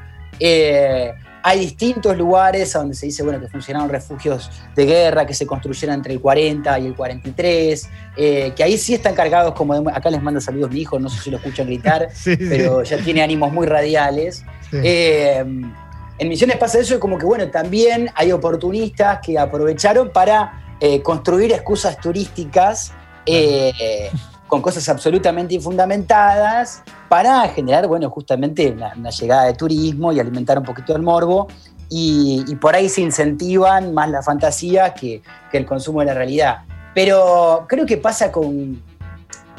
Hay 1.44 1.60
distintos 1.60 2.18
lugares 2.18 2.74
donde 2.74 2.96
se 2.96 3.06
dice 3.06 3.24
bueno, 3.24 3.40
que 3.40 3.48
funcionaron 3.48 3.90
refugios 3.90 4.52
de 4.76 4.86
guerra 4.86 5.26
que 5.26 5.34
se 5.34 5.46
construyeron 5.46 5.96
entre 5.96 6.14
el 6.14 6.22
40 6.22 6.80
y 6.80 6.88
el 6.88 6.96
43, 6.96 7.90
eh, 8.18 8.54
que 8.56 8.64
ahí 8.64 8.78
sí 8.78 8.94
están 8.94 9.16
cargados 9.16 9.54
como 9.54 9.74
acá 9.90 10.10
les 10.10 10.22
manda 10.22 10.42
saludos 10.42 10.72
mi 10.72 10.82
hijo, 10.82 11.00
no 11.00 11.10
sé 11.10 11.22
si 11.22 11.32
lo 11.32 11.38
escuchan 11.38 11.68
gritar, 11.68 12.10
pero 12.24 12.84
ya 12.84 12.98
tiene 12.98 13.22
ánimos 13.22 13.52
muy 13.52 13.68
radiales. 13.68 14.44
Eh, 14.72 15.44
en 16.20 16.28
Misiones 16.28 16.58
pasa 16.58 16.80
eso 16.80 16.96
y 16.96 17.00
como 17.00 17.18
que 17.18 17.26
bueno, 17.26 17.50
también 17.50 18.10
hay 18.16 18.32
oportunistas 18.32 19.20
que 19.26 19.40
aprovecharon 19.40 20.12
para 20.12 20.76
eh, 20.82 21.02
construir 21.02 21.52
excusas 21.54 22.00
turísticas 22.00 22.92
con 24.50 24.62
cosas 24.62 24.90
absolutamente 24.90 25.54
infundamentadas 25.54 26.82
para 27.08 27.48
generar, 27.50 27.88
bueno, 27.88 28.10
justamente 28.10 28.72
una, 28.72 29.10
llegada 29.12 29.46
de 29.46 29.54
turismo 29.54 30.12
y 30.12 30.20
alimentar 30.20 30.58
un 30.58 30.66
poquito 30.66 30.94
el 30.96 31.04
morbo. 31.04 31.48
Y, 31.88 32.56
por 32.56 32.76
ahí 32.76 32.90
se 32.90 33.02
incentivan 33.02 33.94
más 33.94 34.10
la 34.10 34.22
fantasía 34.22 34.94
que, 34.94 35.22
el 35.54 35.66
consumo 35.66 36.02
de 36.02 36.08
la 36.08 36.14
realidad. 36.14 36.64
Pero 36.94 37.66
creo 37.68 37.86
que 37.86 37.98
pasa 37.98 38.32
con, 38.32 38.82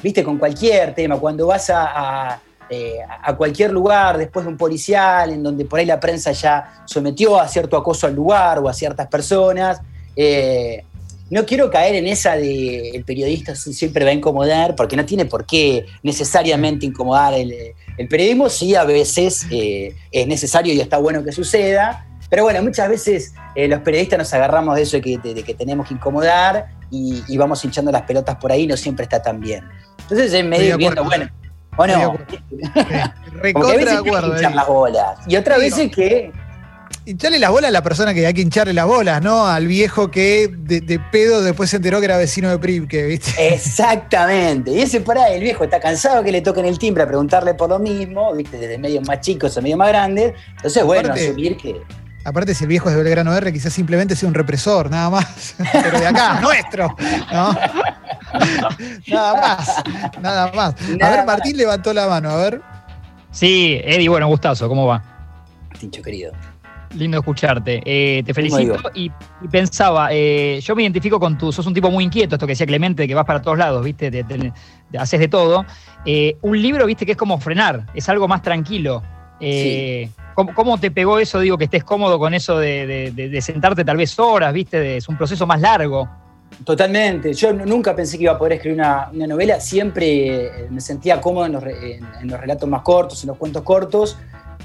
viste, 0.03 0.23
con 0.23 0.39
cualquier 0.39 0.95
tema. 0.95 1.17
Cuando 1.17 1.47
vas 1.47 1.71
a, 1.73 2.41
eh, 2.69 2.99
cualquier 3.37 3.73
lugar 3.73 4.19
después 4.19 4.45
de 4.45 4.53
un 4.53 4.57
policial, 4.57 5.31
en 5.31 5.43
donde 5.43 5.65
por 5.65 5.79
ahí 5.79 5.87
la 5.87 5.99
prensa 5.99 6.33
ya 6.33 6.83
sometió 6.85 7.41
a 7.41 7.49
cierto 7.49 7.77
acoso 7.77 8.07
al 8.07 8.15
lugar 8.15 8.59
o 8.59 8.69
a 8.69 8.73
ciertas 8.73 9.07
personas, 9.07 9.81
eh, 10.15 10.85
no 11.31 11.47
quiero 11.47 11.71
caer 11.71 11.95
en 11.95 12.07
esa 12.07 12.37
de 12.37 12.91
el 12.91 13.05
periodista 13.05 13.55
siempre 13.55 14.05
va 14.05 14.11
a 14.11 14.15
incomodar, 14.15 14.75
porque 14.75 14.97
no 14.97 15.05
tiene 15.05 15.25
por 15.25 15.47
qué 15.47 15.87
necesariamente 16.03 16.87
incomodar 16.87 17.35
el, 17.35 17.55
El 17.97 18.09
periodismo 18.09 18.49
sí 18.49 18.75
a 18.75 18.85
veces 18.85 19.47
eh, 19.51 19.95
es 20.11 20.27
necesario 20.27 20.75
y 20.75 20.81
está 20.81 20.99
bueno 20.99 21.23
que 21.23 21.33
suceda, 21.33 22.07
pero 22.29 22.45
bueno, 22.45 22.63
muchas 22.63 22.89
veces 22.89 23.35
eh, 23.55 23.69
los 23.69 23.81
periodistas 23.81 24.19
nos 24.19 24.35
agarramos 24.35 24.77
de 24.77 24.83
eso 24.83 24.97
de 24.99 25.43
que, 25.45 25.55
tenemos 25.55 25.89
que 25.89 25.95
incomodar 25.95 26.69
y, 26.91 27.37
vamos 27.37 27.65
hinchando 27.65 27.93
las 27.93 28.03
pelotas 28.03 28.37
por 28.37 28.51
ahí, 28.51 28.67
no 28.67 28.77
siempre 28.77 29.05
está 29.05 29.23
tan 29.23 29.41
bien. 29.41 29.65
Entonces 30.03 30.33
es 30.33 30.45
medio 30.45 30.77
viendo, 30.77 31.05
bueno, 31.05 31.29
o 31.77 31.87
no. 31.87 32.13
Porque 33.53 33.73
a 33.73 33.77
veces 33.77 33.99
acuerdo, 33.99 34.35
hinchar 34.35 34.55
las 34.55 34.67
bolas. 34.67 35.19
Y 35.27 35.37
otras 35.37 35.59
veces 35.59 35.91
que 35.91 36.33
hincharle 37.11 37.39
las 37.39 37.51
bolas 37.51 37.69
a 37.69 37.73
la 37.73 37.83
persona 37.83 38.15
que 38.15 38.27
hay 38.27 38.35
que 38.35 38.41
hincharle 38.41 38.73
las 38.73 38.87
bolas, 38.87 39.23
¿no? 39.23 39.47
Al 39.47 39.67
viejo 39.67 40.11
que 40.11 40.51
de, 40.53 41.01
pedo 41.11 41.43
después 41.43 41.71
se 41.71 41.77
enteró 41.77 41.99
que 41.99 42.07
era 42.07 42.17
vecino 42.17 42.49
de 42.51 42.59
Privke, 42.59 43.05
¿viste? 43.05 43.55
Exactamente. 43.55 44.71
Y 44.71 44.81
ese 44.81 45.01
por 45.01 45.19
ahí, 45.19 45.35
el 45.35 45.43
viejo 45.43 45.65
está 45.65 45.81
cansado 45.81 46.23
que 46.23 46.33
le 46.33 46.41
toquen 46.41 46.65
el 46.65 46.79
timbre 46.79 47.03
a 47.03 47.07
preguntarle 47.07 47.55
por 47.55 47.71
lo 47.71 47.79
mismo, 47.79 48.35
¿viste? 48.35 48.59
Desde 48.59 48.79
medios 48.79 49.07
más 49.07 49.21
chicos 49.21 49.57
a 49.57 49.61
medios 49.61 49.79
más 49.79 49.89
grandes. 49.89 50.35
Entonces, 50.57 50.85
bueno, 50.85 51.13
asumir 51.13 51.57
que. 51.57 51.81
Aparte, 52.25 52.55
si 52.55 52.65
el 52.65 52.69
viejo 52.69 52.91
es 52.91 52.97
de 52.97 53.03
Belgrano 53.03 53.35
R, 53.35 53.53
quizás 53.53 53.73
simplemente 53.73 54.15
sea 54.15 54.29
un 54.29 54.35
represor, 54.35 54.91
nada 54.91 55.09
más. 55.09 55.55
Pero 55.73 55.99
de 55.99 56.07
acá, 56.07 56.41
nuestro. 56.43 56.95
¿no? 57.33 57.57
nada 59.07 59.35
más. 59.35 59.85
Nada 60.21 60.53
más. 60.53 60.75
a 61.01 61.11
ver, 61.11 61.27
Martín 61.27 61.57
levantó 61.57 61.93
la 61.93 62.07
mano, 62.07 62.31
a 62.31 62.37
ver. 62.37 62.63
Sí, 63.33 63.81
Eddie, 63.85 64.09
bueno, 64.09 64.27
gustazo, 64.27 64.69
¿cómo 64.69 64.87
va? 64.87 65.03
Tincho 65.79 66.03
querido. 66.03 66.33
Lindo 66.95 67.19
escucharte. 67.19 67.81
Eh, 67.85 68.23
te 68.25 68.35
felicito 68.35 68.77
y, 68.95 69.11
pensaba, 69.51 70.09
eh, 70.11 70.61
yo 70.61 70.75
me 70.75 70.83
identifico 70.83 71.21
con 71.21 71.39
tu, 71.39 71.53
sos 71.53 71.65
un 71.67 71.75
tipo 71.75 71.89
muy 71.91 72.03
inquieto, 72.03 72.35
esto 72.35 72.47
que 72.47 72.53
decía 72.53 72.67
Clemente, 72.67 73.07
que 73.07 73.15
vas 73.15 73.25
para 73.25 73.41
todos 73.41 73.59
lados, 73.59 73.85
¿viste? 73.85 74.25
haces 74.99 75.21
de 75.21 75.29
todo. 75.29 75.65
Eh, 76.05 76.37
un 76.43 76.61
libro, 76.61 76.87
¿viste? 76.87 77.07
Que 77.07 77.13
es 77.13 77.19
como 77.19 77.39
frenar, 77.39 77.87
es 77.95 78.09
algo 78.09 78.27
más 78.27 78.43
tranquilo. 78.43 79.03
¿cómo, 80.35 80.79
te 80.79 80.91
pegó 80.91 81.19
eso, 81.19 81.39
digo, 81.39 81.57
que 81.57 81.65
estés 81.65 81.85
cómodo 81.85 82.19
con 82.19 82.35
eso 82.35 82.59
de, 82.59 83.39
sentarte 83.41 83.85
tal 83.85 83.97
vez 83.97 84.19
horas, 84.19 84.53
¿viste? 84.53 84.97
es 84.97 85.09
un 85.09 85.17
proceso 85.17 85.47
más 85.47 85.61
largo. 85.61 86.09
Totalmente. 86.65 87.33
Yo 87.33 87.53
nunca 87.53 87.95
pensé 87.95 88.19
que 88.19 88.25
iba 88.25 88.33
a 88.33 88.39
poder 88.39 88.55
escribir 88.55 88.81
una, 88.81 89.11
novela. 89.13 89.61
Siempre 89.61 90.67
me 90.69 90.81
sentía 90.81 91.21
cómodo 91.21 91.47
en 91.47 91.53
los, 91.53 91.63
relatos 92.41 92.69
más 92.69 92.83
cortos, 92.83 93.23
en 93.23 93.29
los 93.29 93.37
cuentos 93.37 93.63
cortos 93.63 94.19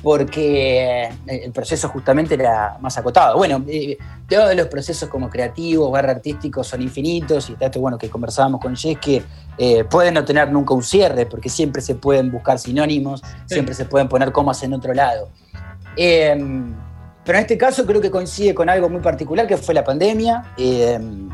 porque 0.06 1.06
eh, 1.06 1.10
el 1.26 1.52
proceso 1.52 1.90
justamente 1.90 2.36
era 2.36 2.78
más 2.80 2.96
acotado. 2.96 3.38
Bueno, 3.38 3.66
eh, 3.68 3.98
todos 4.30 4.56
los 4.56 4.68
procesos 4.68 5.10
como 5.10 5.32
creativos, 5.32 5.92
barra 5.92 6.12
artísticos 6.12 6.68
son 6.68 6.84
infinitos 6.84 7.50
y 7.50 7.54
está 7.54 7.66
esto 7.66 7.80
bueno 7.80 7.98
que 7.98 8.08
conversábamos 8.08 8.62
con 8.62 8.76
Jess 8.76 9.00
que 9.00 9.24
eh, 9.58 9.84
pueden 9.86 10.14
no 10.14 10.24
tener 10.24 10.52
nunca 10.52 10.76
un 10.76 10.84
cierre 10.84 11.26
porque 11.26 11.50
siempre 11.50 11.82
se 11.82 11.96
pueden 11.96 12.32
buscar 12.32 12.60
sinónimos, 12.60 13.24
siempre 13.48 13.74
se 13.74 13.86
pueden 13.86 14.08
poner 14.08 14.32
comas 14.32 14.62
en 14.62 14.74
otro 14.74 14.94
lado. 14.94 15.30
Em, 15.98 16.76
pero 17.24 17.40
en 17.40 17.42
este 17.42 17.58
caso 17.58 17.84
creo 17.88 18.00
que 18.00 18.12
coincide 18.12 18.54
con 18.54 18.70
algo 18.70 18.88
muy 18.88 19.02
particular 19.02 19.48
que 19.48 19.58
fue 19.58 19.74
la 19.74 19.84
pandemia, 19.84 20.54
em, 20.56 21.30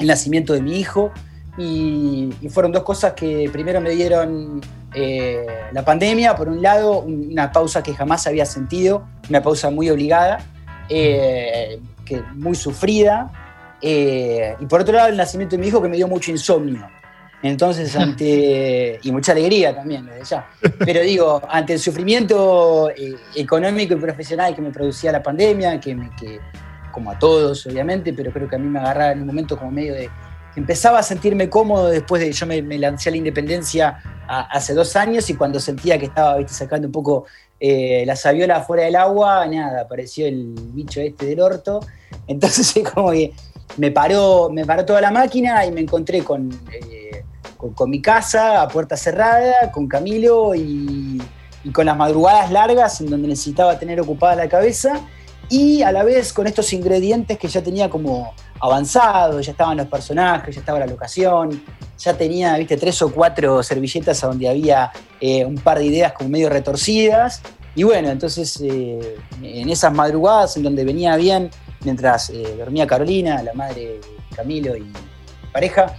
el 0.00 0.06
nacimiento 0.08 0.54
de 0.54 0.60
mi 0.60 0.76
hijo 0.76 1.12
y 1.56 2.32
fueron 2.50 2.72
dos 2.72 2.82
cosas 2.82 3.12
que 3.12 3.48
primero 3.52 3.80
me 3.80 3.90
dieron 3.90 4.60
eh, 4.94 5.46
la 5.72 5.84
pandemia, 5.84 6.34
por 6.34 6.48
un 6.48 6.62
lado, 6.62 7.00
una 7.00 7.52
pausa 7.52 7.82
que 7.82 7.94
jamás 7.94 8.26
había 8.26 8.46
sentido, 8.46 9.06
una 9.28 9.42
pausa 9.42 9.70
muy 9.70 9.90
obligada, 9.90 10.38
eh, 10.88 11.80
que, 12.04 12.22
muy 12.34 12.54
sufrida, 12.54 13.30
eh, 13.82 14.56
y 14.58 14.66
por 14.66 14.80
otro 14.80 14.94
lado 14.94 15.08
el 15.08 15.16
nacimiento 15.16 15.56
de 15.56 15.62
mi 15.62 15.68
hijo 15.68 15.82
que 15.82 15.88
me 15.88 15.96
dio 15.96 16.08
mucho 16.08 16.30
insomnio. 16.30 16.88
Entonces, 17.42 17.94
ante. 17.96 18.98
y 19.02 19.12
mucha 19.12 19.32
alegría 19.32 19.74
también, 19.74 20.06
desde 20.06 20.24
ya. 20.24 20.48
Pero 20.78 21.02
digo, 21.02 21.42
ante 21.48 21.74
el 21.74 21.78
sufrimiento 21.78 22.90
económico 23.36 23.94
y 23.94 23.96
profesional 23.96 24.54
que 24.54 24.62
me 24.62 24.70
producía 24.70 25.12
la 25.12 25.22
pandemia, 25.22 25.78
que, 25.78 25.94
me, 25.94 26.10
que, 26.16 26.40
como 26.90 27.10
a 27.10 27.18
todos, 27.18 27.64
obviamente, 27.66 28.12
pero 28.12 28.32
creo 28.32 28.48
que 28.48 28.56
a 28.56 28.58
mí 28.58 28.66
me 28.66 28.80
agarraba 28.80 29.12
en 29.12 29.20
un 29.20 29.26
momento 29.26 29.56
como 29.56 29.70
medio 29.70 29.94
de 29.94 30.10
empezaba 30.56 30.98
a 30.98 31.02
sentirme 31.02 31.48
cómodo 31.48 31.88
después 31.88 32.20
de 32.22 32.32
yo 32.32 32.46
me, 32.46 32.62
lancé 32.78 33.08
a 33.08 33.12
la 33.12 33.18
independencia 33.18 33.98
hace 34.26 34.74
dos 34.74 34.94
años 34.96 35.28
y 35.30 35.34
cuando 35.34 35.58
sentía 35.58 35.98
que 35.98 36.06
estaba 36.06 36.36
sacando 36.48 36.88
un 36.88 36.92
poco 36.92 37.24
eh, 37.60 38.04
la 38.06 38.14
saviola 38.14 38.60
fuera 38.60 38.84
del 38.84 38.96
agua, 38.96 39.46
nada, 39.46 39.82
apareció 39.82 40.26
el 40.26 40.54
bicho 40.72 41.00
este 41.00 41.26
del 41.26 41.40
orto. 41.40 41.80
Entonces 42.26 42.74
como 42.94 43.12
que 43.12 43.32
me 43.76 43.90
paró, 43.90 44.50
me 44.50 44.64
paró 44.64 44.84
toda 44.84 45.00
la 45.00 45.10
máquina 45.10 45.64
y 45.64 45.72
me 45.72 45.80
encontré 45.80 46.22
con, 46.22 46.50
eh, 46.72 47.24
con, 47.56 47.90
mi 47.90 48.00
casa 48.00 48.62
a 48.62 48.68
puerta 48.68 48.96
cerrada, 48.96 49.70
con 49.72 49.88
Camilo 49.88 50.54
y, 50.54 51.22
y 51.64 51.70
con 51.70 51.86
las 51.86 51.96
madrugadas 51.96 52.50
largas 52.50 53.00
en 53.00 53.10
donde 53.10 53.28
necesitaba 53.28 53.78
tener 53.78 54.00
ocupada 54.00 54.36
la 54.36 54.48
cabeza 54.48 55.00
y 55.48 55.82
a 55.82 55.92
la 55.92 56.04
vez 56.04 56.32
con 56.32 56.46
estos 56.46 56.72
ingredientes 56.72 57.38
que 57.38 57.48
ya 57.48 57.62
tenía 57.62 57.88
como 57.88 58.34
avanzado, 58.60 59.40
ya 59.40 59.52
estaban 59.52 59.76
los 59.76 59.86
personajes, 59.86 60.54
ya 60.54 60.60
estaba 60.60 60.78
la 60.78 60.86
locación, 60.86 61.62
ya 61.98 62.14
tenía, 62.14 62.56
viste, 62.56 62.76
tres 62.76 63.00
o 63.02 63.12
cuatro 63.12 63.62
servilletas 63.62 64.20
donde 64.20 64.48
había 64.48 64.92
eh, 65.20 65.44
un 65.44 65.56
par 65.56 65.78
de 65.78 65.86
ideas 65.86 66.12
como 66.12 66.30
medio 66.30 66.48
retorcidas. 66.48 67.42
Y 67.74 67.82
bueno, 67.82 68.08
entonces 68.08 68.60
eh, 68.62 69.16
en 69.42 69.68
esas 69.68 69.92
madrugadas 69.92 70.56
en 70.56 70.62
donde 70.62 70.84
venía 70.84 71.16
bien, 71.16 71.50
mientras 71.84 72.30
eh, 72.30 72.54
dormía 72.56 72.86
Carolina, 72.86 73.42
la 73.42 73.52
madre 73.54 74.00
Camilo 74.34 74.76
y 74.76 74.92
pareja, 75.52 75.94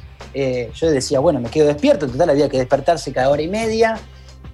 yo 0.74 0.92
decía, 0.92 1.20
bueno, 1.20 1.42
me 1.42 1.50
quedo 1.50 1.68
despierto, 1.68 2.06
en 2.06 2.12
total 2.12 2.30
había 2.30 2.48
que 2.48 2.58
despertarse 2.58 3.12
cada 3.12 3.30
hora 3.30 3.42
y 3.42 3.48
media. 3.48 4.00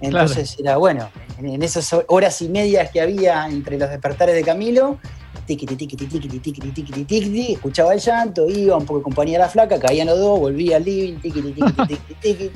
Entonces 0.00 0.56
era 0.58 0.78
bueno, 0.78 1.10
en 1.38 1.62
esas 1.62 1.94
horas 2.08 2.40
y 2.42 2.48
medias 2.48 2.90
que 2.90 3.00
había 3.00 3.46
entre 3.46 3.78
los 3.78 3.90
despertares 3.90 4.34
de 4.34 4.42
Camilo, 4.42 4.98
tiquiti, 5.46 5.76
tiquiti, 5.76 6.06
tiquiti, 6.06 6.38
tiquiti, 6.40 6.70
tiquiti, 6.70 7.04
tiquiti, 7.04 7.52
escuchaba 7.52 7.94
el 7.94 8.00
llanto, 8.00 8.48
iba 8.48 8.76
un 8.76 8.84
poco 8.84 8.98
de 8.98 9.04
compañía 9.04 9.38
a 9.38 9.42
la 9.42 9.48
flaca, 9.48 9.78
caían 9.78 10.08
los 10.08 10.18
dos, 10.18 10.40
volvía 10.40 10.76
al 10.76 10.84
living, 10.84 11.20
tiquiti, 11.20 11.52
tiquiti, 11.52 11.86
tiquiti, 11.86 12.14
tiquiti. 12.20 12.50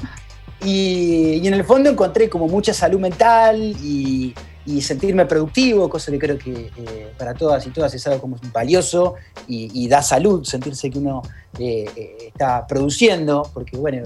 Y, 0.62 1.40
y 1.42 1.48
en 1.48 1.54
el 1.54 1.64
fondo 1.64 1.88
encontré 1.88 2.28
como 2.28 2.46
mucha 2.46 2.74
salud 2.74 3.00
mental 3.00 3.58
y, 3.82 4.34
y 4.66 4.82
sentirme 4.82 5.24
productivo, 5.26 5.88
cosa 5.88 6.10
que 6.12 6.18
creo 6.18 6.38
que 6.38 6.70
eh, 6.76 7.12
para 7.16 7.34
todas 7.34 7.66
y 7.66 7.70
todas 7.70 7.94
es 7.94 8.06
algo 8.06 8.20
como 8.20 8.36
valioso 8.52 9.14
y, 9.48 9.70
y 9.72 9.88
da 9.88 10.02
salud 10.02 10.44
sentirse 10.44 10.90
que 10.90 10.98
uno 10.98 11.22
eh, 11.58 11.86
eh, 11.96 12.16
está 12.26 12.66
produciendo, 12.66 13.48
porque 13.54 13.76
bueno, 13.76 14.02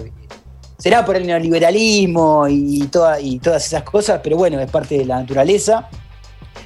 será 0.78 1.04
por 1.04 1.16
el 1.16 1.26
neoliberalismo 1.26 2.46
y, 2.48 2.86
toda, 2.86 3.20
y 3.20 3.38
todas 3.38 3.66
esas 3.66 3.82
cosas, 3.82 4.20
pero 4.22 4.36
bueno, 4.36 4.60
es 4.60 4.70
parte 4.70 4.98
de 4.98 5.04
la 5.04 5.18
naturaleza. 5.18 5.88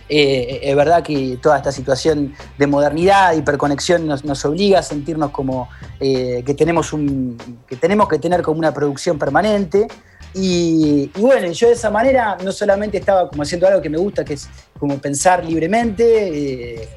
Eh, 0.09 0.61
es 0.63 0.77
verdad 0.77 1.03
que 1.03 1.39
toda 1.43 1.59
esta 1.59 1.73
situación 1.73 2.35
de 2.57 2.67
modernidad, 2.67 3.35
hiperconexión, 3.35 4.07
nos, 4.07 4.45
obliga 4.45 4.79
a 4.79 4.83
sentirnos 4.83 5.31
como 5.31 5.69
eh, 6.01 6.43
que, 6.45 6.55
tenemos 6.55 6.93
un, 6.93 7.37
que 7.67 7.77
tenemos 7.77 8.09
que 8.09 8.19
tener 8.19 8.43
como 8.43 8.59
una 8.59 8.73
producción 8.73 9.19
permanente. 9.19 9.87
Y, 10.35 11.11
bueno, 11.19 11.51
yo 11.53 11.69
de 11.69 11.73
esa 11.75 11.91
manera 11.91 12.37
no 12.43 12.53
solamente 12.53 12.99
estaba 12.99 13.29
como 13.29 13.43
haciendo 13.43 13.67
algo 13.67 13.81
que 13.81 13.91
me 13.91 13.99
gusta, 13.99 14.25
que 14.25 14.35
es 14.35 14.49
como 14.79 14.99
pensar 14.99 15.45
libremente, 15.45 16.75
eh, 16.83 16.89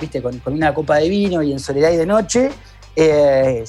viste, 0.00 0.22
con, 0.22 0.40
una 0.46 0.74
copa 0.74 0.96
de 0.96 1.08
vino 1.08 1.42
y 1.42 1.52
en 1.52 1.58
soledad 1.58 1.90
y 1.92 1.96
de 1.96 2.06
noche, 2.06 2.50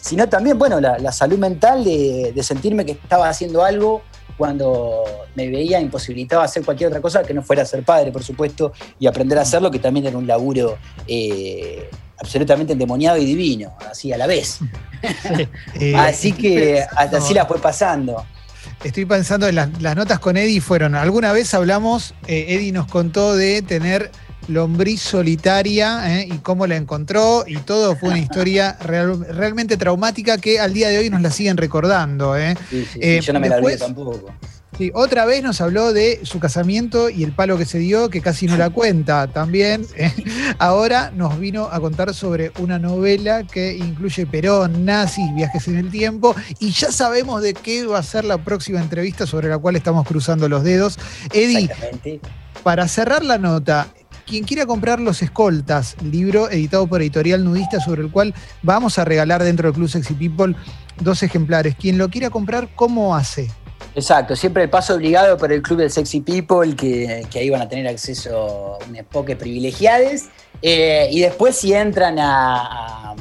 sino 0.01 0.27
también, 0.27 0.57
bueno, 0.57 0.79
la, 0.79 1.11
salud 1.11 1.37
mental 1.37 1.83
de, 1.83 2.31
de 2.33 2.43
sentirme 2.43 2.85
que 2.85 2.93
estaba 2.93 3.29
haciendo 3.29 3.63
algo 3.63 4.01
cuando 4.39 5.03
me 5.35 5.49
veía 5.49 5.81
imposibilitado 5.81 6.41
hacer 6.41 6.63
cualquier 6.63 6.87
otra 6.87 7.01
cosa 7.01 7.23
que 7.23 7.33
no 7.33 7.43
fuera 7.43 7.65
ser 7.65 7.83
padre, 7.83 8.09
por 8.09 8.23
supuesto, 8.23 8.71
y 8.97 9.05
aprender 9.05 9.37
a 9.37 9.41
hacerlo, 9.41 9.69
que 9.69 9.79
también 9.79 10.05
era 10.05 10.17
un 10.17 10.25
laburo 10.25 10.77
eh, 11.05 11.89
absolutamente 12.17 12.71
endemoniado 12.71 13.17
y 13.17 13.25
divino, 13.25 13.75
así 13.91 14.13
a 14.13 14.17
la 14.17 14.25
vez. 14.25 14.59
Eh, 15.79 15.95
así 15.95 16.33
que 16.33 16.83
así 16.97 17.33
la 17.33 17.45
fue 17.45 17.57
pasando. 17.59 18.25
Estoy 18.83 19.05
pensando 19.05 19.47
en 19.47 19.55
las, 19.55 19.95
notas 19.95 20.19
con 20.19 20.35
Eddie 20.35 20.59
fueron, 20.59 20.95
alguna 20.95 21.31
vez 21.31 21.53
hablamos, 21.53 22.13
eh, 22.27 22.47
Eddie 22.49 22.73
nos 22.73 22.87
contó 22.87 23.35
de 23.35 23.61
tener 23.61 24.11
lombriz 24.47 25.01
solitaria 25.01 26.19
¿eh? 26.19 26.27
y 26.31 26.37
cómo 26.39 26.65
la 26.67 26.75
encontró 26.75 27.43
y 27.45 27.57
todo 27.57 27.95
fue 27.95 28.09
una 28.09 28.19
historia 28.19 28.77
realmente 28.79 29.77
traumática 29.77 30.37
que 30.37 30.59
al 30.59 30.73
día 30.73 30.89
de 30.89 30.97
hoy 30.99 31.09
nos 31.09 31.21
la 31.21 31.31
siguen 31.31 31.57
recordando. 31.57 32.37
¿eh? 32.37 32.55
Eh, 32.71 33.19
yo 33.21 33.33
no 33.33 33.39
me 33.39 33.49
la 33.49 33.57
olvidé 33.57 33.77
tampoco. 33.77 34.31
Sí, 34.79 34.91
otra 34.93 35.25
vez 35.25 35.43
nos 35.43 35.59
habló 35.59 35.91
de 35.91 36.21
su 36.23 36.39
casamiento 36.39 37.09
y 37.09 37.25
el 37.25 37.33
palo 37.33 37.57
que 37.57 37.65
se 37.65 37.79
dio, 37.79 38.09
que 38.09 38.21
casi 38.21 38.47
no 38.47 38.55
la 38.55 38.69
cuenta 38.69 39.27
también. 39.27 39.85
Ahora 40.57 41.11
nos 41.13 41.37
vino 41.37 41.65
a 41.69 41.81
contar 41.81 42.13
sobre 42.13 42.53
una 42.59 42.79
novela 42.79 43.43
que 43.43 43.75
incluye 43.75 44.25
Perón, 44.25 44.85
nazis, 44.85 45.35
viajes 45.35 45.67
en 45.67 45.79
el 45.79 45.91
tiempo, 45.91 46.33
y 46.59 46.71
ya 46.71 46.93
sabemos 46.93 47.41
de 47.41 47.55
qué 47.55 47.85
va 47.87 47.99
a 47.99 48.03
ser 48.03 48.23
la 48.23 48.37
próxima 48.37 48.79
entrevista 48.79 49.27
sobre 49.27 49.49
la 49.49 49.57
cual 49.57 49.75
estamos 49.75 50.07
cruzando 50.07 50.47
los 50.47 50.63
dedos. 50.63 50.97
Eddie, 51.33 51.69
para 52.63 52.87
cerrar 52.87 53.25
la 53.25 53.37
nota, 53.37 53.89
quien 54.29 54.43
quiera 54.43 54.67
comprar 54.67 54.99
Los 54.99 55.23
Escoltas, 55.23 55.95
libro 56.03 56.51
editado 56.51 56.85
por 56.85 57.01
Editorial 57.01 57.43
Nudista, 57.43 57.79
sobre 57.79 58.03
el 58.03 58.11
cual 58.11 58.35
vamos 58.61 58.99
a 58.99 59.05
regalar 59.05 59.43
dentro 59.43 59.67
del 59.67 59.75
Club 59.75 59.89
Sexy 59.89 60.13
People 60.13 60.55
dos 61.01 61.23
ejemplares. 61.23 61.75
Quien 61.75 61.97
lo 61.97 62.09
quiera 62.09 62.29
comprar, 62.29 62.69
¿cómo 62.75 63.15
hace? 63.15 63.49
Exacto, 63.95 64.35
siempre 64.35 64.63
el 64.63 64.69
paso 64.69 64.93
obligado 64.93 65.35
por 65.35 65.51
el 65.51 65.63
Club 65.63 65.79
de 65.79 65.89
Sexy 65.89 66.21
People, 66.21 66.75
que, 66.75 67.25
ahí 67.33 67.49
van 67.49 67.61
a 67.61 67.67
tener 67.67 67.87
acceso 67.87 68.77
a 68.79 68.85
un 68.85 69.03
poque 69.11 69.35
privilegiados. 69.35 70.25
Eh, 70.61 71.09
y 71.11 71.21
después 71.21 71.55
si 71.55 71.73
entran 71.73 72.19
a, 72.19 73.15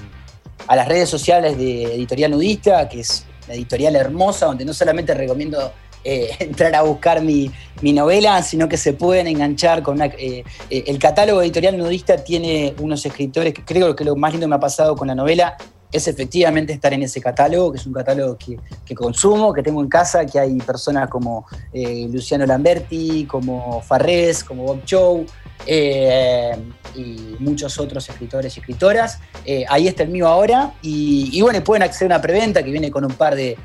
las 0.68 0.88
redes 0.88 1.08
sociales 1.08 1.56
de 1.56 1.94
Editorial 1.94 2.32
Nudista, 2.32 2.86
que 2.86 3.00
es 3.00 3.24
una 3.46 3.54
editorial 3.54 3.96
hermosa, 3.96 4.44
donde 4.44 4.66
no 4.66 4.74
solamente 4.74 5.14
recomiendo 5.14 5.72
eh, 6.04 6.30
entrar 6.38 6.74
a 6.74 6.82
buscar 6.82 7.22
mi, 7.22 7.50
novela, 7.82 8.42
sino 8.42 8.68
que 8.68 8.76
se 8.76 8.92
pueden 8.92 9.26
enganchar 9.28 9.82
con 9.82 9.94
una, 9.94 10.06
eh, 10.06 10.44
el 10.68 10.98
catálogo 10.98 11.42
editorial 11.42 11.78
nudista 11.78 12.22
tiene 12.24 12.74
unos 12.80 13.06
escritores 13.06 13.54
que 13.54 13.64
creo 13.64 13.94
que 13.94 14.04
lo 14.04 14.16
más 14.16 14.32
lindo 14.32 14.48
me 14.48 14.56
ha 14.56 14.60
pasado 14.60 14.96
con 14.96 15.08
la 15.08 15.14
novela 15.14 15.56
es 15.90 16.06
efectivamente 16.06 16.72
estar 16.72 16.92
en 16.92 17.02
ese 17.02 17.20
catálogo, 17.20 17.72
que 17.72 17.78
es 17.78 17.86
un 17.86 17.92
catálogo 17.92 18.36
que, 18.36 18.94
consumo, 18.94 19.52
que 19.52 19.62
tengo 19.62 19.82
en 19.82 19.88
casa, 19.88 20.26
que 20.26 20.38
hay 20.38 20.58
personas 20.58 21.08
como 21.08 21.46
eh, 21.72 22.06
Luciano 22.10 22.44
Lamberti, 22.44 23.24
como 23.24 23.80
Farrés, 23.80 24.44
como 24.44 24.64
Bob 24.64 24.84
Chow, 24.84 25.24
eh, 25.66 26.56
y 26.94 27.36
muchos 27.38 27.78
otros 27.78 28.08
escritores 28.08 28.56
y 28.56 28.60
escritoras. 28.60 29.18
Eh, 29.44 29.64
ahí 29.68 29.88
está 29.88 30.02
el 30.02 30.08
mío 30.08 30.28
ahora. 30.28 30.74
Y, 30.82 31.40
bueno, 31.40 31.62
pueden 31.62 31.82
acceder 31.82 32.12
a 32.12 32.16
una 32.16 32.22
preventa 32.22 32.62
que 32.62 32.70
viene 32.70 32.90
con 32.90 33.04
un 33.04 33.12
par 33.12 33.34
de, 33.34 33.56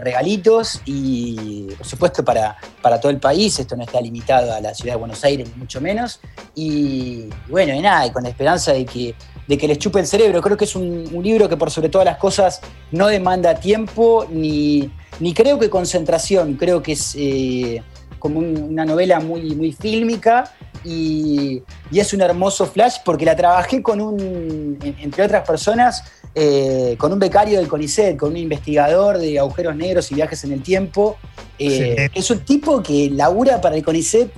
regalitos 0.00 0.80
y 0.84 1.66
por 1.76 1.84
supuesto 1.84 2.24
para, 2.24 2.56
para, 2.80 3.00
todo 3.00 3.10
el 3.10 3.18
país. 3.18 3.58
Esto 3.58 3.74
no 3.76 3.82
está 3.82 4.00
limitado 4.00 4.54
a 4.54 4.60
la 4.60 4.72
ciudad 4.72 4.94
de 4.94 4.98
Buenos 4.98 5.24
Aires, 5.24 5.48
mucho 5.56 5.80
menos. 5.80 6.20
Y, 6.54 7.28
bueno, 7.48 7.74
y 7.74 7.80
nada, 7.80 8.06
y 8.06 8.12
con 8.12 8.22
la 8.22 8.28
esperanza 8.28 8.72
de 8.72 8.84
que 8.84 9.14
de 9.46 9.58
que 9.58 9.68
les 9.68 9.78
chupe 9.78 10.00
el 10.00 10.06
cerebro. 10.06 10.40
Creo 10.42 10.56
que 10.56 10.64
es 10.64 10.76
un, 10.76 11.06
libro 11.22 11.48
que 11.48 11.56
por 11.56 11.70
sobre 11.70 11.88
todas 11.88 12.04
las 12.04 12.18
cosas 12.18 12.60
no 12.90 13.06
demanda 13.08 13.54
tiempo 13.56 14.26
ni, 14.30 14.90
ni 15.20 15.34
creo 15.34 15.58
que 15.58 15.70
concentración. 15.70 16.54
Creo 16.54 16.82
que 16.82 16.92
es 16.92 17.14
eh, 17.16 17.82
como 18.26 18.40
una 18.40 18.84
novela 18.84 19.20
muy, 19.20 19.54
muy 19.54 19.70
fílmica 19.70 20.52
y, 20.84 21.62
es 21.92 22.12
un 22.12 22.20
hermoso 22.20 22.66
flash 22.66 22.96
porque 23.04 23.24
la 23.24 23.36
trabajé 23.36 23.82
con 23.82 24.00
un, 24.00 24.76
entre 24.82 25.22
otras 25.22 25.46
personas, 25.46 26.02
eh, 26.34 26.96
con 26.98 27.12
un 27.12 27.20
becario 27.20 27.58
del 27.58 27.68
CONICET, 27.68 28.16
con 28.16 28.30
un 28.30 28.36
investigador 28.36 29.18
de 29.18 29.38
agujeros 29.38 29.76
negros 29.76 30.10
y 30.10 30.16
viajes 30.16 30.42
en 30.42 30.52
el 30.52 30.62
tiempo. 30.62 31.16
Eh, 31.56 32.08
es 32.12 32.30
un 32.30 32.40
tipo 32.40 32.82
que 32.82 33.10
labura 33.10 33.60
para 33.60 33.76
el 33.76 33.84
CONICET 33.84 34.32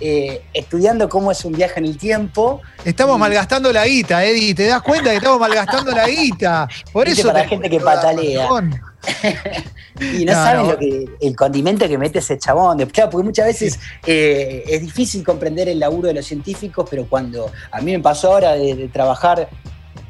eh, 0.00 0.42
estudiando 0.54 1.08
cómo 1.08 1.32
es 1.32 1.44
un 1.44 1.52
viaje 1.52 1.80
en 1.80 1.86
el 1.86 1.98
tiempo. 1.98 2.60
Estamos 2.84 3.18
malgastando 3.18 3.72
la 3.72 3.84
guita, 3.84 4.24
Eddie. 4.24 4.54
¿Te 4.54 4.66
das 4.66 4.82
cuenta 4.82 5.10
que 5.10 5.16
estamos 5.16 5.40
malgastando 5.40 5.90
la 5.90 6.08
guita? 6.08 6.68
Por 6.92 7.08
eso. 7.08 7.26
Para 7.26 7.40
la 7.40 7.48
gente 7.48 7.68
que 7.68 7.80
patalea. 7.80 8.48
y 10.00 10.24
no, 10.24 10.32
saben 10.32 10.68
lo 10.68 10.78
que, 10.78 11.06
el 11.20 11.36
condimento 11.36 11.88
que 11.88 11.98
mete 11.98 12.18
ese 12.18 12.38
chabón. 12.38 12.78
Claro, 12.86 13.10
porque 13.10 13.24
muchas 13.24 13.46
veces 13.46 13.80
eh, 14.06 14.64
es 14.66 14.80
difícil 14.80 15.24
comprender 15.24 15.68
el 15.68 15.78
laburo 15.78 16.08
de 16.08 16.14
los 16.14 16.26
científicos, 16.26 16.86
pero 16.88 17.06
cuando 17.08 17.50
a 17.70 17.80
mí 17.80 17.92
me 17.92 18.00
pasó 18.00 18.32
ahora 18.32 18.52
de, 18.52 18.88
trabajar 18.88 19.48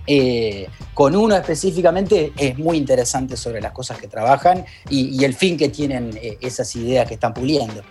eh, 0.07 0.68
con 0.94 1.16
uno 1.16 1.35
específicamente, 1.37 2.33
es 2.37 2.59
muy 2.59 2.76
interesante 2.76 3.37
sobre 3.37 3.61
las 3.61 3.72
cosas 3.72 3.98
que 3.98 4.09
trabajan 4.09 4.64
y 4.90 5.24
el 5.24 5.35
fin 5.35 5.57
que 5.57 5.68
tienen 5.68 6.18
esas 6.40 6.74
ideas 6.76 7.07
que 7.07 7.14
están 7.14 7.33
puliendo. 7.33 7.83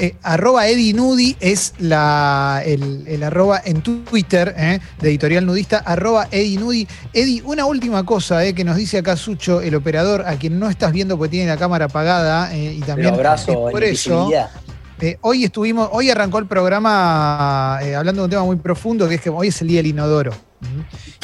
Eh, 0.00 0.14
arroba 0.22 0.66
Eddie 0.66 0.94
Nudi 0.94 1.36
es 1.40 1.74
la, 1.78 2.62
el, 2.64 3.22
arroba 3.22 3.60
en 3.62 3.82
Twitter 3.82 4.54
eh, 4.56 4.80
de 4.98 5.08
Editorial 5.10 5.44
Nudista, 5.44 5.82
arroba 5.84 6.26
Eddie 6.30 6.58
Nudi. 6.58 6.88
Eddie, 7.12 7.42
una 7.44 7.66
última 7.66 8.02
cosa 8.06 8.42
eh, 8.46 8.54
que 8.54 8.64
nos 8.64 8.76
dice 8.76 8.96
acá 8.96 9.14
Sucho, 9.14 9.60
el 9.60 9.74
operador, 9.74 10.24
a 10.26 10.36
quien 10.36 10.58
no 10.58 10.70
estás 10.70 10.94
viendo 10.94 11.18
porque 11.18 11.32
tiene 11.32 11.50
la 11.50 11.58
cámara 11.58 11.84
apagada 11.84 12.56
y 12.56 12.80
también 12.80 13.12
abrazo 13.12 13.52
por 13.70 13.84
eso. 13.84 14.30
hoy 15.20 15.44
estuvimos, 15.44 15.90
hoy 15.92 16.08
arrancó 16.08 16.38
el 16.38 16.46
programa 16.46 17.76
hablando 17.76 18.22
de 18.22 18.24
un 18.24 18.30
tema 18.30 18.44
muy 18.44 18.56
profundo, 18.56 19.06
que 19.06 19.16
es 19.16 19.20
que 19.20 19.28
hoy 19.28 19.48
es 19.48 19.60
el 19.60 19.68
día 19.68 19.80
del 19.80 19.88
inodoro. 19.88 20.32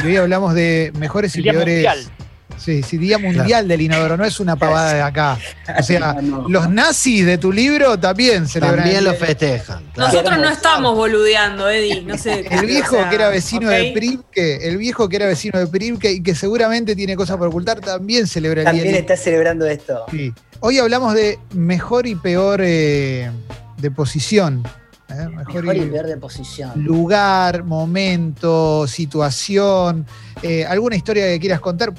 Y 0.05 0.07
hoy 0.07 0.17
hablamos 0.17 0.53
de 0.53 0.93
mejores 0.99 1.35
y 1.37 1.43
peores. 1.43 2.11
Sí, 2.59 2.83
sí, 2.83 2.99
Día 2.99 3.19
Mundial 3.19 3.69
del 3.69 3.83
Inodoro, 3.83 4.17
no 4.17 4.25
es 4.25 4.41
una 4.41 4.57
pavada 4.57 4.95
de 4.95 5.03
acá. 5.03 5.39
O 5.79 5.83
sea, 5.83 6.17
los 6.49 6.69
nazis 6.69 7.27
de 7.27 7.39
tu 7.39 7.53
libro 7.53 7.99
también 7.99 8.49
celebran. 8.49 8.81
También 8.81 9.05
lo 9.05 9.15
festejan. 9.15 9.85
Nosotros 9.97 10.39
no 10.39 10.49
estamos 10.49 10.95
boludeando, 10.95 11.69
Eddie. 11.69 12.03
No 12.03 12.17
sé. 12.19 12.47
El 12.51 12.67
viejo 12.67 12.97
que 13.09 13.15
era 13.15 13.29
vecino 13.29 13.69
de 13.69 13.93
Primke, 13.93 14.69
el 14.69 14.77
viejo 14.79 15.09
que 15.09 15.17
era 15.17 15.27
vecino 15.27 15.59
de 15.59 15.67
Primke 15.67 16.13
y 16.13 16.23
que 16.23 16.35
seguramente 16.35 16.97
tiene 16.97 17.17
cosas 17.17 17.37
por 17.37 17.49
ocultar, 17.49 17.81
también 17.81 18.27
celebra 18.27 18.63
el 18.63 18.67
También 18.67 18.95
está 18.95 19.17
celebrando 19.17 19.67
esto. 19.67 20.07
Sí. 20.11 20.33
Hoy 20.61 20.79
hablamos 20.79 21.15
de 21.15 21.39
mejor 21.53 22.07
y 22.07 22.15
peor 22.15 22.61
eh, 22.63 23.31
de 23.79 23.91
posición. 23.91 24.63
¿Eh? 25.11 25.29
Mejor, 25.29 25.77
y, 25.77 25.81
peor 25.83 26.07
de 26.07 26.17
posición. 26.17 26.73
Lugar, 26.83 27.65
momento, 27.65 28.87
situación, 28.87 30.07
eh, 30.43 30.65
alguna 30.65 30.97
historia 30.97 31.27
que 31.27 31.41
quieras 31.41 31.61
contar. 31.61 31.93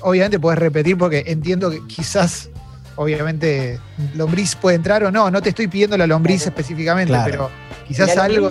obviamente 0.00 0.38
puedes 0.38 0.58
repetir 0.58 0.96
porque 0.98 1.24
entiendo 1.26 1.70
que 1.70 1.80
quizás, 1.86 2.50
obviamente, 2.96 3.78
lombriz 4.14 4.56
puede 4.56 4.76
entrar 4.76 5.04
o 5.04 5.10
no. 5.10 5.30
No 5.30 5.42
te 5.42 5.50
estoy 5.50 5.68
pidiendo 5.68 5.96
la 5.96 6.06
lombriz 6.06 6.46
específicamente, 6.46 7.14
pero 7.24 7.50
quizás 7.86 8.16
algo. 8.16 8.50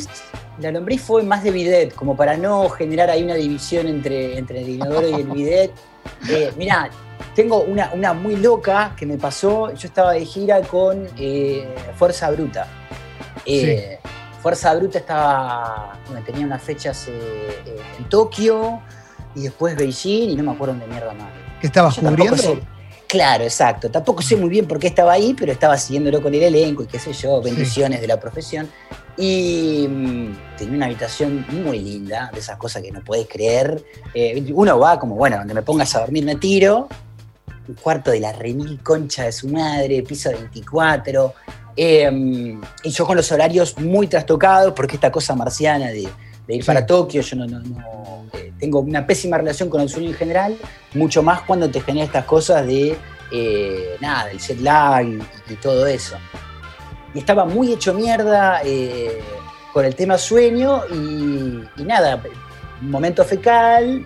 La 0.60 0.72
lombriz 0.72 1.02
fue 1.02 1.24
más 1.24 1.44
de 1.44 1.52
bidet, 1.52 1.96
como 1.96 2.16
para 2.16 2.38
no 2.38 2.70
generar 2.70 3.10
ahí 3.10 3.24
una 3.24 3.34
división 3.34 3.88
entre, 3.88 4.38
entre 4.38 4.62
el 4.62 4.70
inodoro 4.70 5.10
y 5.10 5.14
el 5.14 5.28
bidet. 5.28 5.72
Eh, 6.28 6.52
mirá, 6.58 6.90
tengo 7.36 7.62
una, 7.62 7.92
una, 7.94 8.14
muy 8.14 8.36
loca 8.36 8.96
que 8.98 9.06
me 9.06 9.18
pasó. 9.18 9.72
Yo 9.76 9.88
estaba 9.88 10.14
de 10.14 10.26
gira 10.26 10.62
con 10.62 11.08
Fuerza 11.96 12.32
Bruta. 12.32 12.68
Eh, 13.46 14.00
Fuerza 14.42 14.74
Bruta 14.74 15.00
estaba, 15.00 16.00
tenía 16.26 16.46
unas 16.46 16.62
fechas 16.62 17.08
eh, 17.08 17.12
eh, 17.66 17.82
en 18.00 18.10
Tokio 18.10 18.82
y 19.36 19.44
después 19.44 19.76
Beijing 19.76 20.32
y 20.32 20.36
no 20.36 20.44
me 20.44 20.52
acuerdo 20.52 20.74
dónde 20.74 20.88
mierda 20.88 21.14
más. 21.14 21.30
¿Qué 21.60 21.68
estabas 21.68 21.98
cubriendo? 21.98 22.60
claro, 23.08 23.44
exacto. 23.44 23.92
Tampoco 23.92 24.22
sé 24.22 24.38
muy 24.38 24.50
bien 24.50 24.68
por 24.68 24.80
qué 24.80 24.88
estaba 24.88 25.14
ahí, 25.14 25.36
pero 25.38 25.52
estaba 25.52 25.78
siguiéndolo 25.78 26.22
con 26.22 26.34
el 26.34 26.44
elenco 26.44 26.84
y 26.84 26.88
qué 26.88 26.98
sé 26.98 27.14
yo, 27.14 27.42
bendiciones 27.42 28.02
de 28.02 28.08
la 28.08 28.20
profesión. 28.20 28.70
Y 29.18 29.86
mm, 29.88 30.58
tenía 30.58 30.76
una 30.76 30.86
habitación 30.86 31.46
muy 31.52 31.80
linda, 31.80 32.32
de 32.34 32.40
esas 32.40 32.58
cosas 32.58 32.82
que 32.82 32.92
no 32.92 33.04
puedes 33.04 33.28
creer. 33.28 33.84
uno 34.54 34.80
va 34.80 34.98
como, 34.98 35.16
bueno, 35.16 35.38
donde 35.38 35.54
me 35.54 35.62
pongas 35.62 35.94
a 35.96 36.00
dormir 36.00 36.26
me 36.26 36.36
tiro. 36.36 36.88
Un 37.68 37.76
cuarto 37.76 38.10
de 38.10 38.22
la 38.22 38.32
remil 38.32 38.82
concha 38.82 39.26
de 39.26 39.32
su 39.32 39.50
madre, 39.50 40.02
piso 40.02 40.32
24, 40.32 41.34
Em, 41.76 42.60
y 42.84 42.90
yo 42.90 43.06
con 43.06 43.16
los 43.16 43.32
horarios 43.32 43.78
muy 43.78 44.08
trastocados, 44.08 44.74
porque 44.74 44.96
esta 44.96 45.12
cosa 45.12 45.36
marciana 45.36 45.88
de, 45.88 46.10
ir 46.48 46.66
para 46.66 46.86
Tokio, 46.86 47.22
yo 47.22 47.38
no, 47.38 47.62
eh, 48.34 48.52
tengo 48.60 48.82
una 48.82 49.06
pésima 49.08 49.38
relación 49.38 49.70
con 49.70 49.80
el 49.82 49.90
sueño 49.90 50.10
en 50.10 50.16
general, 50.16 50.58
mucho 50.94 51.24
más 51.24 51.42
cuando 51.42 51.70
te 51.70 51.80
genera 51.80 52.06
estas 52.06 52.26
cosas 52.26 52.68
de, 52.68 52.98
eh, 53.32 53.96
nada, 54.02 54.30
el 54.32 54.40
jet 54.40 54.60
lag 54.60 55.06
y, 55.06 55.56
todo 55.62 55.88
eso. 55.88 56.18
Y 57.14 57.20
estaba 57.20 57.46
muy 57.46 57.72
hecho 57.74 57.94
mierda 57.94 58.62
eh, 58.66 59.20
con 59.74 59.86
el 59.86 59.96
tema 59.96 60.18
sueño 60.18 60.84
y, 60.94 61.64
y 61.78 61.84
nada, 61.86 62.22
momento 62.82 63.24
fecal, 63.24 64.04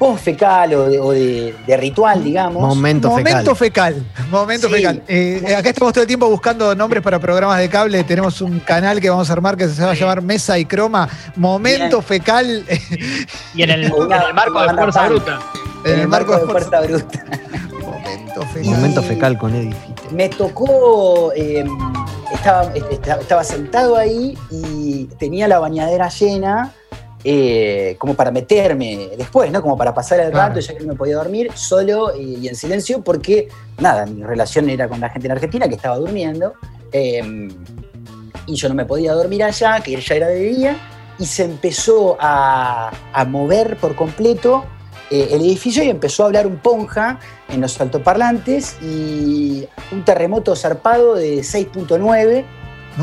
post 0.00 0.24
fecal 0.24 0.72
o, 0.74 1.12
de, 1.12 1.76
ritual, 1.76 2.24
digamos. 2.24 2.66
Momento, 2.66 3.10
momento 3.10 3.54
fecal. 3.54 4.02
Momento 4.30 4.70
fecal. 4.70 5.02
Eh, 5.06 5.54
acá 5.54 5.68
estamos 5.68 5.92
todo 5.92 6.00
el 6.00 6.08
tiempo 6.08 6.26
buscando 6.30 6.74
nombres 6.74 7.02
para 7.02 7.18
programas 7.18 7.58
de 7.58 7.68
cable. 7.68 8.02
Tenemos 8.04 8.40
un 8.40 8.60
canal 8.60 8.98
que 8.98 9.10
vamos 9.10 9.28
a 9.28 9.32
armar 9.34 9.58
que 9.58 9.68
se 9.68 9.84
va 9.84 9.90
a 9.90 9.94
llamar 9.94 10.22
Mesa 10.22 10.58
y 10.58 10.64
Croma. 10.64 11.06
Momento 11.36 12.00
fecal. 12.00 12.64
Y 13.54 13.62
en 13.62 13.70
el, 13.70 13.92
marco 14.34 14.62
de 14.62 14.74
Fuerza 14.74 15.06
Bruta. 15.06 15.38
En, 15.84 16.00
el, 16.00 16.08
marco, 16.08 16.34
de 16.34 16.46
Fuerza 16.46 16.80
Bruta. 16.80 17.24
Momento 17.82 18.42
fecal. 18.46 18.70
Momento 18.70 19.02
fecal 19.02 19.38
con 19.38 19.54
Edifite. 19.54 20.02
Me 20.12 20.30
tocó. 20.30 21.30
Em, 21.36 21.68
estaba, 22.32 22.72
estaba 22.72 23.44
sentado 23.44 23.98
ahí 23.98 24.38
y 24.50 25.04
tenía 25.18 25.46
la 25.46 25.58
bañadera 25.58 26.08
llena 26.08 26.72
eh, 27.22 27.96
como 27.98 28.14
para 28.14 28.30
meterme 28.30 29.10
después, 29.18 29.52
¿no? 29.52 29.60
Como 29.60 29.76
para 29.76 29.92
pasar 29.92 30.20
el 30.20 30.32
rato, 30.32 30.58
ya 30.60 30.72
que 30.74 30.80
no 30.80 30.92
me 30.92 30.94
podía 30.94 31.16
dormir, 31.16 31.50
solo 31.54 32.16
y, 32.16 32.48
en 32.48 32.56
silencio, 32.56 33.02
porque 33.02 33.48
nada, 33.78 34.06
mi 34.06 34.22
relación 34.22 34.70
era 34.70 34.88
con 34.88 35.00
la 35.00 35.10
gente 35.10 35.26
en 35.26 35.32
Argentina 35.32 35.68
que 35.68 35.74
estaba 35.74 35.96
durmiendo, 35.96 36.54
em, 36.92 37.50
y 38.46 38.54
yo 38.54 38.70
no 38.70 38.74
me 38.74 38.86
podía 38.86 39.12
dormir 39.12 39.44
allá, 39.44 39.80
que 39.80 40.00
ya 40.00 40.14
era 40.14 40.28
de 40.28 40.40
día, 40.40 40.76
y 41.18 41.26
se 41.26 41.44
empezó 41.44 42.16
a, 42.18 42.90
mover 43.28 43.76
por 43.76 43.94
completo 43.94 44.64
eh, 45.10 45.28
el 45.32 45.42
edificio 45.42 45.82
y 45.82 45.90
empezó 45.90 46.22
a 46.22 46.26
hablar 46.26 46.46
un 46.46 46.56
ponja 46.56 47.20
en 47.50 47.60
los 47.60 47.78
altoparlantes 47.78 48.78
y 48.80 49.68
un 49.92 50.04
terremoto 50.06 50.56
zarpado 50.56 51.16
de 51.16 51.40
6.9, 51.40 52.44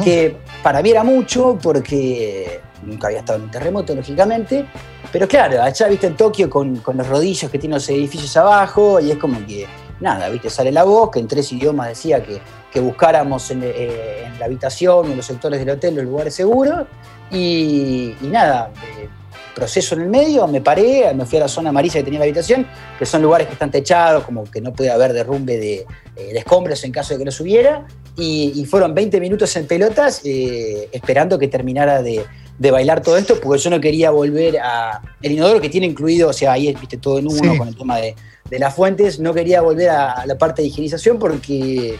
que 0.03 0.38
para 0.63 0.82
mí 0.82 0.89
era 0.89 1.03
mucho 1.03 1.60
porque 1.62 2.62
nunca 2.84 3.08
había 3.08 3.20
estado 3.20 3.40
en 3.40 3.46
un 3.46 3.52
terremoto, 3.52 3.96
lógicamente. 3.96 4.66
Pero 5.12 5.28
claro, 5.28 5.62
allá 5.62 5.88
viste 5.88 6.08
en 6.08 6.16
Tokio 6.16 6.50
con, 6.50 6.82
los 6.86 7.08
rodillos 7.08 7.50
que 7.52 7.60
tienen 7.60 7.76
los 7.76 7.90
edificios 7.90 8.36
abajo 8.38 9.00
y 9.00 9.12
es 9.12 9.18
como 9.18 9.46
que 9.46 9.66
nada, 10.00 10.30
viste, 10.30 10.50
sale 10.50 10.72
la 10.72 10.84
voz, 10.84 11.12
que 11.12 11.20
en 11.20 11.28
tres 11.28 11.52
idiomas 11.52 11.90
decía 11.90 12.24
que, 12.24 12.40
que 12.72 12.80
buscáramos 12.80 13.50
en, 13.52 13.62
eh, 13.63 14.30
la 14.38 14.46
habitación, 14.46 15.12
en 15.12 15.18
los 15.18 15.26
sectores 15.26 15.60
del 15.60 15.72
hotel, 15.72 15.96
los 15.96 16.06
lugares 16.06 16.36
seguros, 16.36 16.86
y, 17.32 18.16
nada, 18.22 18.72
eh, 18.76 19.10
proceso 19.56 19.96
en 19.96 20.02
el 20.02 20.10
medio, 20.10 20.48
me 20.48 20.62
paré, 20.62 21.12
me 21.16 21.26
fui 21.26 21.40
a 21.40 21.42
la 21.42 21.48
zona 21.48 21.70
amarilla 21.70 21.96
que 21.96 22.04
tenía 22.04 22.20
la 22.20 22.26
habitación, 22.26 22.68
que 23.00 23.06
son 23.06 23.22
lugares 23.24 23.48
que 23.48 23.54
están 23.54 23.72
techados, 23.72 24.24
como 24.24 24.44
que 24.44 24.62
no 24.62 24.72
puede 24.72 24.92
haber 24.92 25.13
derrumbe 25.13 25.58
de, 25.58 25.86
eh, 26.16 26.32
escombros 26.36 26.84
en 26.84 26.92
caso 26.92 27.16
de 27.16 27.20
que 27.20 27.26
los 27.26 27.40
hubiera, 27.40 27.88
y, 28.16 28.54
y 28.56 28.66
fueron 28.66 28.94
20 28.94 29.20
minutos 29.20 29.56
en 29.56 29.66
pelotas 29.66 30.22
eh, 30.24 30.90
esperando 30.92 31.40
que 31.40 31.48
terminara 31.48 32.02
de, 32.02 32.24
de 32.58 32.72
bailar 32.72 33.02
todo 33.02 33.17
esto, 33.17 33.39
porque 33.41 33.60
yo 33.62 33.70
no 33.70 33.80
quería 33.80 34.10
volver 34.12 34.58
a... 34.60 35.02
El 35.22 35.34
inodoro 35.34 35.62
que 35.62 35.70
tiene 35.70 35.86
incluido, 35.88 36.30
o 36.30 36.34
sea, 36.34 36.54
ahí 36.54 36.74
viste 36.80 36.98
todo 36.98 37.20
en 37.20 37.28
uno 37.28 37.52
Sí. 37.52 37.58
con 37.58 37.67
el 37.67 37.76
tema 37.78 37.98
de, 37.98 38.15
de 38.50 38.60
las 38.60 38.74
fuentes, 38.74 39.20
no 39.20 39.34
quería 39.34 39.62
volver 39.62 39.89
a, 39.89 40.13
a 40.13 40.26
la 40.26 40.38
parte 40.38 40.62
de 40.62 40.70
higienización 40.70 41.20
porque 41.20 41.98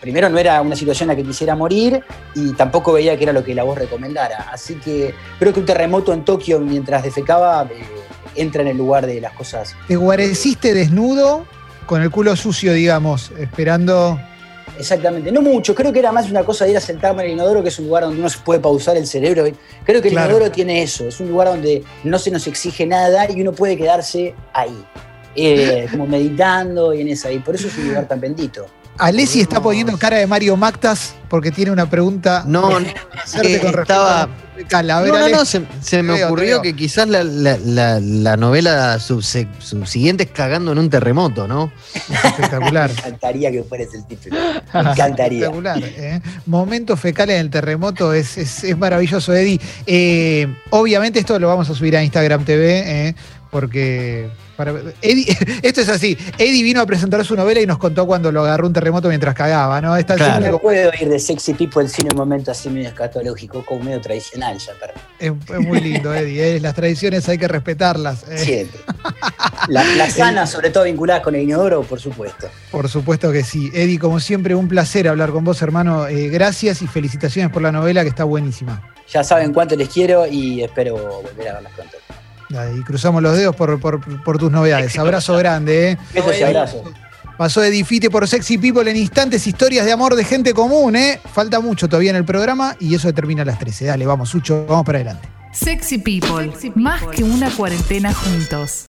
primero 0.00 0.28
no 0.28 0.38
era 0.38 0.60
una 0.62 0.76
situación 0.76 1.10
en 1.10 1.16
la 1.16 1.22
que 1.22 1.26
quisiera 1.28 1.54
morir 1.56 2.02
y 2.34 2.52
tampoco 2.54 2.92
veía 2.92 3.16
que 3.16 3.24
era 3.24 3.32
lo 3.32 3.42
que 3.44 3.54
la 3.54 3.64
voz 3.64 3.78
recomendara. 3.78 4.48
Así 4.52 4.74
que 4.76 5.14
creo 5.38 5.52
que 5.52 5.60
un 5.60 5.66
terremoto 5.66 6.12
en 6.12 6.24
Tokio 6.24 6.58
mientras 6.60 7.02
defecaba 7.02 7.64
eh, 7.70 7.82
entra 8.34 8.62
en 8.62 8.68
el 8.68 8.76
lugar 8.78 9.06
de 9.06 9.20
las 9.20 9.32
cosas. 9.34 9.74
Te 9.88 9.96
guareciste 9.96 10.72
desnudo, 10.74 11.44
con 11.86 12.00
el 12.02 12.10
culo 12.10 12.34
sucio, 12.36 12.72
digamos, 12.72 13.30
esperando. 13.38 14.18
Exactamente, 14.78 15.30
no 15.30 15.42
mucho, 15.42 15.74
creo 15.74 15.92
que 15.92 15.98
era 15.98 16.12
más 16.12 16.30
una 16.30 16.44
cosa 16.44 16.64
de 16.64 16.70
ir 16.72 16.76
a 16.76 16.80
sentarme 16.80 17.22
en 17.22 17.28
el 17.28 17.34
inodoro, 17.34 17.62
que 17.62 17.68
es 17.68 17.78
un 17.78 17.86
lugar 17.86 18.04
donde 18.04 18.18
uno 18.18 18.28
se 18.28 18.38
puede 18.38 18.58
pausar 18.60 18.96
el 18.96 19.06
cerebro. 19.06 19.44
Creo 19.84 20.00
que 20.00 20.08
el 20.08 20.14
Claro. 20.14 20.30
inodoro 20.30 20.50
tiene 20.50 20.82
eso, 20.82 21.06
es 21.06 21.20
un 21.20 21.28
lugar 21.28 21.48
donde 21.48 21.82
no 22.04 22.18
se 22.18 22.30
nos 22.30 22.46
exige 22.46 22.86
nada 22.86 23.30
y 23.30 23.40
uno 23.42 23.52
puede 23.52 23.76
quedarse 23.76 24.34
ahí, 24.52 24.84
eh, 25.36 25.86
como 25.90 26.06
meditando 26.06 26.94
y 26.94 27.02
en 27.02 27.08
esa. 27.08 27.30
Y 27.30 27.38
por 27.40 27.54
eso 27.54 27.68
es 27.68 27.76
un 27.78 27.88
lugar 27.88 28.08
tan 28.08 28.20
bendito. 28.20 28.66
Alessi 28.98 29.40
está 29.40 29.60
poniendo 29.60 29.96
cara 29.98 30.18
de 30.18 30.26
Mario 30.26 30.56
Mactas 30.56 31.14
porque 31.28 31.50
tiene 31.50 31.70
una 31.70 31.88
pregunta 31.88 32.44
No, 32.46 32.78
no, 32.78 32.86
hacerte 33.22 33.48
que 33.48 33.58
con 33.60 33.72
respecto 33.72 33.82
estaba- 33.94 34.22
a 34.22 34.26
la 34.26 34.42
Cala. 34.68 34.98
A 34.98 35.00
ver, 35.00 35.12
no, 35.14 35.28
no, 35.30 35.44
se, 35.46 35.62
se 35.80 36.02
me 36.02 36.12
veo, 36.12 36.26
ocurrió 36.26 36.60
que 36.62 36.76
quizás 36.76 37.08
la, 37.08 37.24
la- 37.24 37.56
la- 37.64 37.98
la 38.00 38.36
novela 38.36 38.96
subse- 38.98 39.48
subsiguiente 39.58 40.24
es 40.24 40.30
cagando 40.30 40.70
en 40.72 40.78
un 40.78 40.90
terremoto, 40.90 41.48
¿no? 41.48 41.72
Espectacular. 41.94 42.90
Me 42.92 42.98
encantaría 42.98 43.50
que 43.50 43.64
fuera 43.64 43.84
ese 43.84 43.96
el 43.96 44.04
título. 44.04 44.36
Me 44.74 44.80
encantaría. 44.92 45.38
Espectacular. 45.46 45.78
¿eh? 45.82 46.20
Momentos 46.46 47.00
fecales 47.00 47.36
en 47.36 47.40
el 47.46 47.50
terremoto 47.50 48.12
es, 48.12 48.36
es- 48.38 48.62
es 48.64 48.76
maravilloso, 48.78 49.32
Eddie. 49.34 49.58
Eh, 49.86 50.46
obviamente 50.70 51.18
esto 51.18 51.38
lo 51.38 51.48
vamos 51.48 51.68
a 51.70 51.74
subir 51.74 51.96
a 51.96 52.04
Instagram 52.04 52.44
TV, 52.44 53.08
¿eh? 53.08 53.14
Porque 53.52 54.30
para- 54.56 54.72
Eddie- 55.02 55.36
esto 55.62 55.82
es 55.82 55.88
así. 55.90 56.16
Eddie 56.38 56.62
vino 56.62 56.80
a 56.80 56.86
presentar 56.86 57.22
su 57.22 57.36
novela 57.36 57.60
y 57.60 57.66
nos 57.66 57.76
contó 57.76 58.06
cuando 58.06 58.32
lo 58.32 58.40
agarró 58.40 58.66
un 58.66 58.72
terremoto 58.72 59.08
mientras 59.08 59.34
cagaba, 59.34 59.78
¿no? 59.82 59.94
Esta 59.94 60.14
Claro. 60.14 60.52
No 60.52 60.58
puedo 60.58 60.90
ir 60.98 61.08
de 61.10 61.18
Sexy 61.18 61.52
People 61.52 61.86
sin 61.86 62.10
un 62.10 62.16
momento 62.16 62.50
así 62.50 62.70
medio 62.70 62.88
escatológico, 62.88 63.62
como 63.66 63.84
medio 63.84 64.00
tradicional 64.00 64.56
ya, 64.58 64.72
pero 64.80 64.94
es, 65.18 65.32
es 65.54 65.60
muy 65.66 65.80
lindo, 65.80 66.14
Eddie. 66.14 66.56
¿eh? 66.56 66.60
Las 66.60 66.74
tradiciones 66.74 67.28
hay 67.28 67.36
que 67.36 67.46
respetarlas. 67.46 68.24
¿eh? 68.30 68.38
siempre. 68.38 68.80
La- 69.68 69.84
Las 69.84 70.12
sanas, 70.16 70.50
sobre 70.50 70.70
todo 70.70 70.84
vinculadas 70.84 71.22
con 71.22 71.34
el 71.34 71.42
inodoro, 71.42 71.82
por 71.82 72.00
supuesto. 72.00 72.48
Por 72.70 72.88
supuesto 72.88 73.30
que 73.32 73.44
sí. 73.44 73.70
Eddie, 73.74 73.98
como 73.98 74.18
siempre, 74.18 74.54
un 74.54 74.66
placer 74.66 75.08
hablar 75.08 75.30
con 75.30 75.44
vos, 75.44 75.60
hermano. 75.60 76.06
Eh, 76.08 76.28
gracias 76.30 76.80
y 76.80 76.86
felicitaciones 76.86 77.52
por 77.52 77.60
la 77.60 77.70
novela 77.70 78.02
que 78.02 78.08
está 78.08 78.24
buenísima. 78.24 78.88
Ya 79.12 79.22
saben 79.22 79.52
cuánto 79.52 79.76
les 79.76 79.90
quiero 79.90 80.26
y 80.26 80.62
espero 80.62 80.96
volver 80.96 81.48
a 81.48 81.52
verlas 81.54 81.72
pronto. 81.74 81.96
Y 82.76 82.82
cruzamos 82.82 83.22
los 83.22 83.36
dedos 83.36 83.54
por, 83.56 83.78
por- 83.80 84.00
por 84.22 84.38
tus 84.38 84.50
novedades. 84.50 84.98
Abrazo 84.98 85.36
grande, 85.36 85.92
¿eh? 85.92 85.98
Besos 86.14 86.38
y 86.38 86.42
abrazos. 86.42 86.82
Pasó 87.38 87.64
Eddie 87.64 87.84
Fite 87.84 88.10
por 88.10 88.28
Sexy 88.28 88.58
People 88.58 88.88
en 88.90 88.96
instantes, 88.96 89.46
historias 89.46 89.84
de 89.86 89.92
amor 89.92 90.14
de 90.14 90.24
gente 90.24 90.52
común, 90.54 90.94
¿eh? 90.96 91.18
Falta 91.32 91.60
mucho 91.60 91.88
todavía 91.88 92.10
en 92.10 92.16
el 92.16 92.24
programa 92.24 92.76
y 92.78 92.94
eso 92.94 93.12
termina 93.12 93.42
a 93.42 93.44
las 93.46 93.58
13. 93.58 93.86
Dale, 93.86 94.06
vamos, 94.06 94.28
Sucho, 94.28 94.64
vamos 94.68 94.84
para 94.84 94.98
adelante. 94.98 95.28
Sexy 95.52 95.98
People, 95.98 96.50
más 96.76 97.02
que 97.14 97.24
una 97.24 97.50
cuarentena 97.50 98.12
juntos. 98.14 98.80